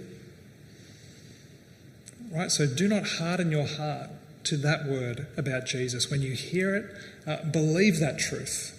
Right? 2.32 2.52
So 2.52 2.68
do 2.68 2.88
not 2.88 3.08
harden 3.08 3.52
your 3.52 3.68
heart 3.68 4.10
to 4.46 4.58
that 4.58 4.86
word 4.86 5.28
about 5.38 5.66
Jesus. 5.66 6.10
When 6.10 6.22
you 6.22 6.34
hear 6.34 6.76
it, 6.76 6.86
uh, 7.28 7.44
believe 7.46 8.00
that 8.00 8.20
truth. 8.20 8.75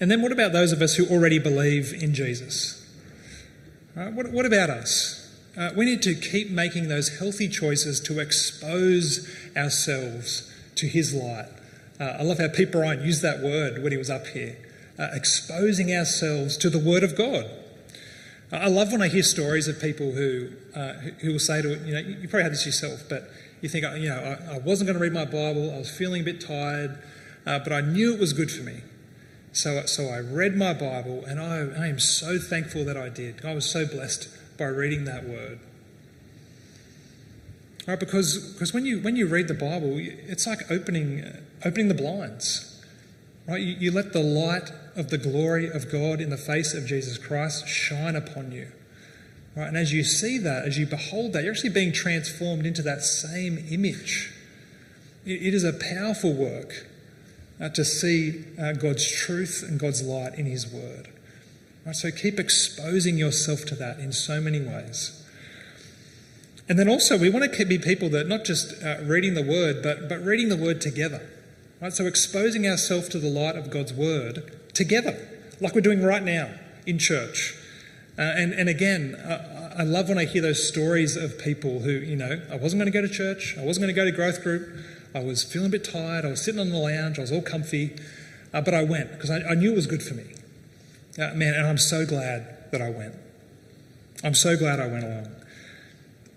And 0.00 0.10
then 0.10 0.22
what 0.22 0.32
about 0.32 0.52
those 0.52 0.72
of 0.72 0.82
us 0.82 0.94
who 0.94 1.06
already 1.06 1.38
believe 1.38 1.92
in 1.92 2.14
Jesus? 2.14 2.80
Uh, 3.96 4.06
what, 4.06 4.30
what, 4.30 4.44
about 4.44 4.70
us? 4.70 5.20
Uh, 5.56 5.70
we 5.76 5.84
need 5.84 6.02
to 6.02 6.14
keep 6.14 6.50
making 6.50 6.88
those 6.88 7.18
healthy 7.18 7.48
choices 7.48 8.00
to 8.00 8.18
expose 8.18 9.28
ourselves 9.56 10.52
to 10.74 10.88
His 10.88 11.14
light. 11.14 11.46
Uh, 12.00 12.16
I 12.18 12.22
love 12.22 12.38
how 12.38 12.48
Pete 12.48 12.72
Bryan 12.72 13.04
used 13.04 13.22
that 13.22 13.40
word 13.40 13.82
when 13.82 13.92
he 13.92 13.98
was 13.98 14.10
up 14.10 14.26
here 14.26 14.56
uh, 14.98 15.08
exposing 15.12 15.94
ourselves 15.94 16.56
to 16.58 16.70
the 16.70 16.78
Word 16.78 17.02
of 17.02 17.16
God. 17.16 17.50
I 18.52 18.68
love 18.68 18.92
when 18.92 19.02
I 19.02 19.08
hear 19.08 19.22
stories 19.22 19.66
of 19.66 19.80
people 19.80 20.12
who, 20.12 20.50
uh, 20.76 20.92
who 21.20 21.32
will 21.32 21.38
say 21.38 21.62
to 21.62 21.76
you 21.84 21.94
know, 21.94 21.98
you 21.98 22.28
probably 22.28 22.44
had 22.44 22.52
this 22.52 22.66
yourself, 22.66 23.02
but 23.08 23.28
you 23.60 23.68
think, 23.68 23.84
you 23.98 24.08
know, 24.08 24.36
I, 24.48 24.56
I 24.56 24.58
wasn't 24.58 24.86
going 24.86 24.94
to 24.96 25.02
read 25.02 25.12
my 25.12 25.24
Bible, 25.24 25.72
I 25.74 25.78
was 25.78 25.90
feeling 25.90 26.22
a 26.22 26.24
bit 26.24 26.40
tired, 26.40 27.02
uh, 27.46 27.58
but 27.58 27.72
I 27.72 27.80
knew 27.80 28.14
it 28.14 28.20
was 28.20 28.32
good 28.32 28.50
for 28.50 28.62
me. 28.62 28.82
So, 29.54 29.86
so 29.86 30.08
I 30.08 30.18
read 30.18 30.56
my 30.56 30.74
Bible, 30.74 31.24
and 31.24 31.38
I, 31.38 31.84
I 31.84 31.86
am 31.86 32.00
so 32.00 32.38
thankful 32.38 32.84
that 32.86 32.96
I 32.96 33.08
did. 33.08 33.44
I 33.44 33.54
was 33.54 33.64
so 33.64 33.86
blessed 33.86 34.28
by 34.58 34.64
reading 34.64 35.04
that 35.04 35.28
word. 35.28 35.60
Right, 37.86 38.00
because, 38.00 38.52
because 38.52 38.74
when, 38.74 38.84
you, 38.84 38.98
when 38.98 39.14
you 39.14 39.28
read 39.28 39.46
the 39.46 39.54
Bible, 39.54 39.96
it's 39.96 40.48
like 40.48 40.68
opening, 40.72 41.22
opening 41.64 41.86
the 41.86 41.94
blinds. 41.94 42.82
Right? 43.46 43.60
You, 43.60 43.76
you 43.78 43.92
let 43.92 44.12
the 44.12 44.24
light 44.24 44.72
of 44.96 45.10
the 45.10 45.18
glory 45.18 45.70
of 45.70 45.90
God 45.90 46.20
in 46.20 46.30
the 46.30 46.36
face 46.36 46.74
of 46.74 46.84
Jesus 46.84 47.16
Christ 47.16 47.68
shine 47.68 48.16
upon 48.16 48.50
you. 48.50 48.72
Right? 49.54 49.68
And 49.68 49.76
as 49.76 49.92
you 49.92 50.02
see 50.02 50.36
that, 50.38 50.64
as 50.64 50.78
you 50.78 50.86
behold 50.86 51.32
that, 51.32 51.44
you're 51.44 51.52
actually 51.52 51.70
being 51.70 51.92
transformed 51.92 52.66
into 52.66 52.82
that 52.82 53.02
same 53.02 53.64
image. 53.70 54.32
it, 55.24 55.42
it 55.42 55.54
is 55.54 55.62
a 55.62 55.72
powerful 55.72 56.32
work 56.32 56.88
uh, 57.60 57.68
to 57.70 57.84
see 57.84 58.44
uh, 58.58 58.72
God's 58.72 59.10
truth 59.10 59.64
and 59.66 59.78
God's 59.78 60.02
light 60.02 60.34
in 60.34 60.46
His 60.46 60.66
Word. 60.66 61.08
Right, 61.86 61.94
so 61.94 62.10
keep 62.10 62.38
exposing 62.38 63.18
yourself 63.18 63.64
to 63.66 63.74
that 63.76 63.98
in 63.98 64.12
so 64.12 64.40
many 64.40 64.60
ways. 64.60 65.22
And 66.68 66.78
then 66.78 66.88
also, 66.88 67.18
we 67.18 67.28
want 67.28 67.52
to 67.52 67.64
be 67.66 67.78
people 67.78 68.08
that 68.10 68.26
not 68.26 68.44
just 68.44 68.82
uh, 68.82 68.96
reading 69.02 69.34
the 69.34 69.42
Word, 69.42 69.82
but, 69.82 70.08
but 70.08 70.24
reading 70.24 70.48
the 70.48 70.56
Word 70.56 70.80
together. 70.80 71.28
Right, 71.80 71.92
so 71.92 72.06
exposing 72.06 72.66
ourselves 72.66 73.08
to 73.10 73.18
the 73.18 73.28
light 73.28 73.56
of 73.56 73.70
God's 73.70 73.92
Word 73.92 74.52
together, 74.72 75.18
like 75.60 75.74
we're 75.74 75.80
doing 75.82 76.02
right 76.02 76.22
now 76.22 76.50
in 76.86 76.98
church. 76.98 77.54
Uh, 78.16 78.22
and, 78.22 78.52
and 78.52 78.68
again, 78.68 79.16
I 79.76 79.82
love 79.82 80.08
when 80.08 80.18
I 80.18 80.24
hear 80.24 80.40
those 80.40 80.66
stories 80.66 81.16
of 81.16 81.38
people 81.38 81.80
who, 81.80 81.90
you 81.90 82.14
know, 82.14 82.40
I 82.50 82.56
wasn't 82.56 82.80
going 82.80 82.92
to 82.92 82.96
go 82.96 83.06
to 83.06 83.12
church, 83.12 83.56
I 83.58 83.64
wasn't 83.64 83.84
going 83.84 83.94
to 83.94 84.00
go 84.00 84.04
to 84.04 84.12
growth 84.12 84.42
group, 84.42 84.68
I 85.14 85.20
was 85.22 85.44
feeling 85.44 85.68
a 85.68 85.70
bit 85.70 85.84
tired. 85.84 86.24
I 86.24 86.28
was 86.28 86.44
sitting 86.44 86.60
on 86.60 86.70
the 86.70 86.78
lounge. 86.78 87.18
I 87.18 87.22
was 87.22 87.30
all 87.30 87.42
comfy. 87.42 87.96
Uh, 88.52 88.60
but 88.60 88.74
I 88.74 88.82
went 88.84 89.12
because 89.12 89.30
I, 89.30 89.40
I, 89.50 89.54
knew 89.54 89.72
it 89.72 89.76
was 89.76 89.86
good 89.86 90.02
for 90.02 90.14
me. 90.14 90.24
Uh, 91.18 91.34
man, 91.34 91.54
and 91.54 91.66
I'm 91.66 91.78
so 91.78 92.04
glad 92.04 92.70
that 92.72 92.82
I 92.82 92.90
went. 92.90 93.14
I'm 94.22 94.34
so 94.34 94.56
glad 94.56 94.80
I 94.80 94.86
went 94.86 95.04
along. 95.04 95.28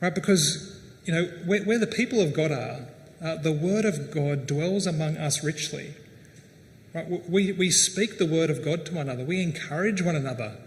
Right? 0.02 0.13
Because, 0.13 0.80
you 1.06 1.13
know, 1.13 1.26
where, 1.46 1.63
where 1.63 1.80
the 1.80 1.88
people 1.88 2.22
of 2.22 2.34
God 2.34 2.52
are, 2.52 2.88
uh, 3.24 3.36
the 3.36 3.52
word 3.52 3.86
of 3.86 4.12
God 4.12 4.46
dwells 4.46 4.86
among 4.86 5.18
us 5.18 5.44
richly. 5.44 5.94
Right? 6.94 7.30
We, 7.30 7.52
we 7.52 7.72
speak 7.72 8.18
the 8.18 8.28
word 8.28 8.50
of 8.50 8.63
God 8.63 8.86
to 8.88 8.96
one 8.96 9.10
another. 9.10 9.26
We 9.26 9.42
encourage 9.42 10.02
one 10.02 10.16
another 10.16 10.58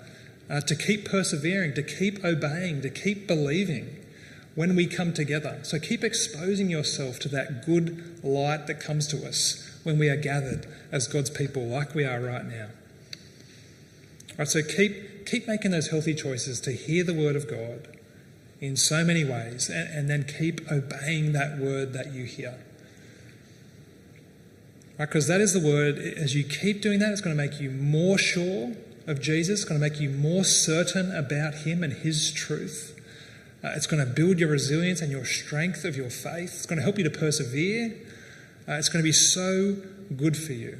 uh, 0.48 0.60
to 0.62 0.74
keep 0.74 1.08
persevering, 1.08 1.74
to 1.74 1.82
keep 1.82 2.24
obeying, 2.24 2.82
to 2.82 2.90
keep 2.90 3.26
believing 3.28 3.99
when 4.54 4.74
we 4.74 4.86
come 4.86 5.12
together. 5.12 5.60
So 5.62 5.78
keep 5.78 6.02
exposing 6.02 6.70
yourself 6.70 7.18
to 7.20 7.28
that 7.28 7.64
good 7.64 8.24
light 8.24 8.66
that 8.66 8.80
comes 8.80 9.06
to 9.08 9.26
us 9.26 9.66
when 9.84 9.98
we 9.98 10.08
are 10.08 10.16
gathered 10.16 10.66
as 10.92 11.06
God's 11.08 11.30
people, 11.30 11.66
like 11.66 11.94
we 11.94 12.04
are 12.04 12.20
right 12.20 12.44
now. 12.44 12.68
Right, 14.38 14.48
so 14.48 14.62
keep, 14.62 15.26
keep 15.26 15.46
making 15.46 15.70
those 15.70 15.88
healthy 15.88 16.14
choices 16.14 16.60
to 16.62 16.72
hear 16.72 17.04
the 17.04 17.14
word 17.14 17.36
of 17.36 17.48
God 17.48 17.88
in 18.60 18.76
so 18.76 19.04
many 19.04 19.24
ways 19.24 19.68
and, 19.70 19.88
and 19.88 20.10
then 20.10 20.24
keep 20.24 20.70
obeying 20.70 21.32
that 21.32 21.58
word 21.58 21.92
that 21.92 22.12
you 22.12 22.24
hear. 22.24 22.58
Right, 24.98 25.06
because 25.06 25.28
that 25.28 25.40
is 25.40 25.52
the 25.52 25.66
word, 25.66 25.98
as 25.98 26.34
you 26.34 26.44
keep 26.44 26.82
doing 26.82 26.98
that, 26.98 27.12
it's 27.12 27.20
going 27.20 27.36
to 27.36 27.42
make 27.42 27.60
you 27.60 27.70
more 27.70 28.18
sure 28.18 28.74
of 29.06 29.20
Jesus, 29.20 29.60
it's 29.60 29.68
going 29.68 29.80
to 29.80 29.88
make 29.88 30.00
you 30.00 30.10
more 30.10 30.44
certain 30.44 31.14
about 31.14 31.54
Him 31.54 31.82
and 31.82 31.92
His 31.92 32.32
truth. 32.32 32.99
Uh, 33.62 33.72
it's 33.74 33.86
going 33.86 34.04
to 34.04 34.10
build 34.10 34.38
your 34.38 34.48
resilience 34.48 35.02
and 35.02 35.12
your 35.12 35.24
strength 35.24 35.84
of 35.84 35.96
your 35.96 36.10
faith. 36.10 36.52
It's 36.54 36.66
going 36.66 36.78
to 36.78 36.82
help 36.82 36.98
you 36.98 37.04
to 37.04 37.10
persevere. 37.10 37.96
Uh, 38.66 38.72
it's 38.74 38.88
going 38.88 39.02
to 39.02 39.06
be 39.06 39.12
so 39.12 39.76
good 40.16 40.36
for 40.36 40.52
you. 40.52 40.78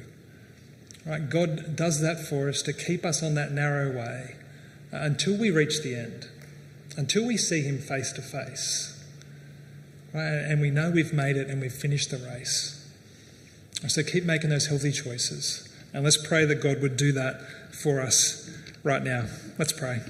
Right? 1.05 1.29
God 1.29 1.75
does 1.75 2.01
that 2.01 2.19
for 2.19 2.49
us 2.49 2.61
to 2.63 2.73
keep 2.73 3.05
us 3.05 3.21
on 3.23 3.35
that 3.35 3.51
narrow 3.51 3.91
way 3.95 4.35
uh, 4.93 4.97
until 4.97 5.37
we 5.37 5.51
reach 5.51 5.81
the 5.81 5.95
end, 5.95 6.27
until 6.97 7.25
we 7.25 7.37
see 7.37 7.61
Him 7.61 7.79
face 7.79 8.11
to 8.13 8.21
face. 8.21 9.03
Right? 10.13 10.23
And 10.23 10.61
we 10.61 10.71
know 10.71 10.91
we've 10.91 11.13
made 11.13 11.37
it 11.37 11.49
and 11.49 11.61
we've 11.61 11.73
finished 11.73 12.11
the 12.11 12.17
race. 12.17 12.77
So 13.87 14.03
keep 14.03 14.25
making 14.25 14.49
those 14.49 14.67
healthy 14.67 14.91
choices. 14.91 15.67
And 15.93 16.03
let's 16.03 16.17
pray 16.17 16.45
that 16.45 16.61
God 16.61 16.81
would 16.81 16.97
do 16.97 17.11
that 17.13 17.41
for 17.73 18.01
us 18.01 18.49
right 18.83 19.01
now. 19.01 19.25
Let's 19.57 19.73
pray. 19.73 20.01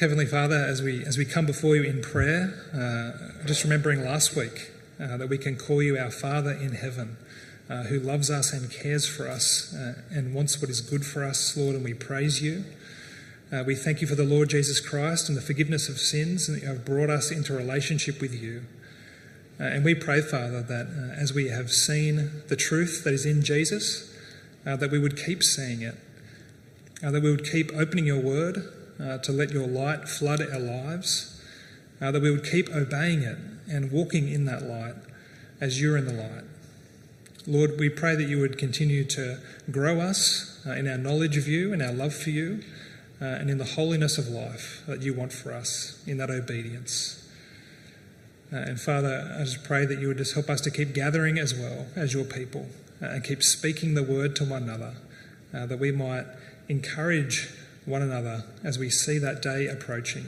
Heavenly 0.00 0.26
Father, 0.26 0.54
as 0.54 0.80
we, 0.80 1.04
as 1.04 1.18
we 1.18 1.24
come 1.24 1.44
before 1.44 1.74
you 1.74 1.82
in 1.82 2.00
prayer, 2.00 2.54
uh, 2.72 3.44
just 3.48 3.64
remembering 3.64 4.04
last 4.04 4.36
week 4.36 4.70
uh, 5.00 5.16
that 5.16 5.28
we 5.28 5.36
can 5.36 5.56
call 5.56 5.82
you 5.82 5.98
our 5.98 6.12
Father 6.12 6.52
in 6.52 6.74
heaven, 6.74 7.16
uh, 7.68 7.82
who 7.82 7.98
loves 7.98 8.30
us 8.30 8.52
and 8.52 8.70
cares 8.70 9.08
for 9.08 9.26
us 9.26 9.74
uh, 9.74 9.94
and 10.12 10.32
wants 10.34 10.60
what 10.60 10.70
is 10.70 10.80
good 10.80 11.04
for 11.04 11.24
us, 11.24 11.56
Lord, 11.56 11.74
and 11.74 11.82
we 11.82 11.94
praise 11.94 12.40
you. 12.40 12.64
Uh, 13.52 13.64
we 13.66 13.74
thank 13.74 14.00
you 14.00 14.06
for 14.06 14.14
the 14.14 14.22
Lord 14.22 14.50
Jesus 14.50 14.78
Christ 14.78 15.28
and 15.28 15.36
the 15.36 15.42
forgiveness 15.42 15.88
of 15.88 15.98
sins, 15.98 16.48
and 16.48 16.56
that 16.56 16.62
you 16.62 16.68
have 16.68 16.84
brought 16.84 17.10
us 17.10 17.32
into 17.32 17.52
relationship 17.52 18.20
with 18.20 18.40
you. 18.40 18.62
Uh, 19.58 19.64
and 19.64 19.84
we 19.84 19.96
pray, 19.96 20.20
Father, 20.20 20.62
that 20.62 20.86
as 21.18 21.34
we 21.34 21.48
have 21.48 21.72
seen 21.72 22.42
the 22.46 22.54
truth 22.54 23.02
that 23.02 23.14
is 23.14 23.26
in 23.26 23.42
Jesus, 23.42 24.16
that 24.62 24.92
we 24.92 25.00
would 25.00 25.16
keep 25.16 25.42
seeing 25.42 25.82
it, 25.82 25.96
that 27.02 27.20
we 27.20 27.32
would 27.32 27.44
keep 27.44 27.72
opening 27.74 28.06
your 28.06 28.20
word 28.20 28.72
uh, 29.00 29.18
to 29.18 29.32
let 29.32 29.50
your 29.50 29.66
light 29.66 30.08
flood 30.08 30.40
our 30.40 30.58
lives, 30.58 31.40
uh, 32.00 32.10
that 32.10 32.22
we 32.22 32.30
would 32.30 32.44
keep 32.44 32.68
obeying 32.70 33.22
it 33.22 33.38
and 33.68 33.92
walking 33.92 34.28
in 34.28 34.44
that 34.46 34.62
light 34.62 34.94
as 35.60 35.80
you're 35.80 35.96
in 35.96 36.06
the 36.06 36.12
light. 36.12 36.44
Lord, 37.46 37.78
we 37.78 37.88
pray 37.88 38.14
that 38.14 38.28
you 38.28 38.40
would 38.40 38.58
continue 38.58 39.04
to 39.04 39.38
grow 39.70 40.00
us 40.00 40.60
uh, 40.66 40.72
in 40.72 40.86
our 40.86 40.98
knowledge 40.98 41.36
of 41.36 41.48
you 41.48 41.72
and 41.72 41.80
our 41.82 41.92
love 41.92 42.14
for 42.14 42.30
you 42.30 42.62
uh, 43.20 43.24
and 43.24 43.48
in 43.48 43.58
the 43.58 43.64
holiness 43.64 44.18
of 44.18 44.28
life 44.28 44.82
that 44.86 45.02
you 45.02 45.14
want 45.14 45.32
for 45.32 45.52
us 45.52 46.02
in 46.06 46.18
that 46.18 46.30
obedience. 46.30 47.26
Uh, 48.52 48.56
and 48.56 48.80
Father, 48.80 49.34
I 49.38 49.44
just 49.44 49.64
pray 49.64 49.86
that 49.86 49.98
you 49.98 50.08
would 50.08 50.18
just 50.18 50.34
help 50.34 50.50
us 50.50 50.60
to 50.62 50.70
keep 50.70 50.94
gathering 50.94 51.38
as 51.38 51.54
well 51.54 51.86
as 51.96 52.12
your 52.12 52.24
people 52.24 52.66
uh, 53.02 53.06
and 53.06 53.24
keep 53.24 53.42
speaking 53.42 53.94
the 53.94 54.02
word 54.02 54.36
to 54.36 54.44
one 54.44 54.64
another, 54.64 54.94
that 55.52 55.78
we 55.78 55.90
might 55.90 56.26
encourage 56.68 57.48
one 57.88 58.02
another 58.02 58.44
as 58.62 58.78
we 58.78 58.90
see 58.90 59.18
that 59.18 59.42
day 59.42 59.66
approaching. 59.66 60.26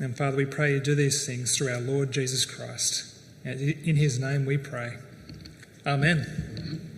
And 0.00 0.16
Father, 0.16 0.36
we 0.36 0.46
pray 0.46 0.72
you 0.72 0.80
do 0.80 0.94
these 0.94 1.26
things 1.26 1.56
through 1.56 1.72
our 1.72 1.80
Lord 1.80 2.12
Jesus 2.12 2.44
Christ. 2.44 3.14
And 3.44 3.60
in 3.60 3.96
his 3.96 4.18
name 4.18 4.46
we 4.46 4.58
pray. 4.58 4.96
Amen. 5.86 6.89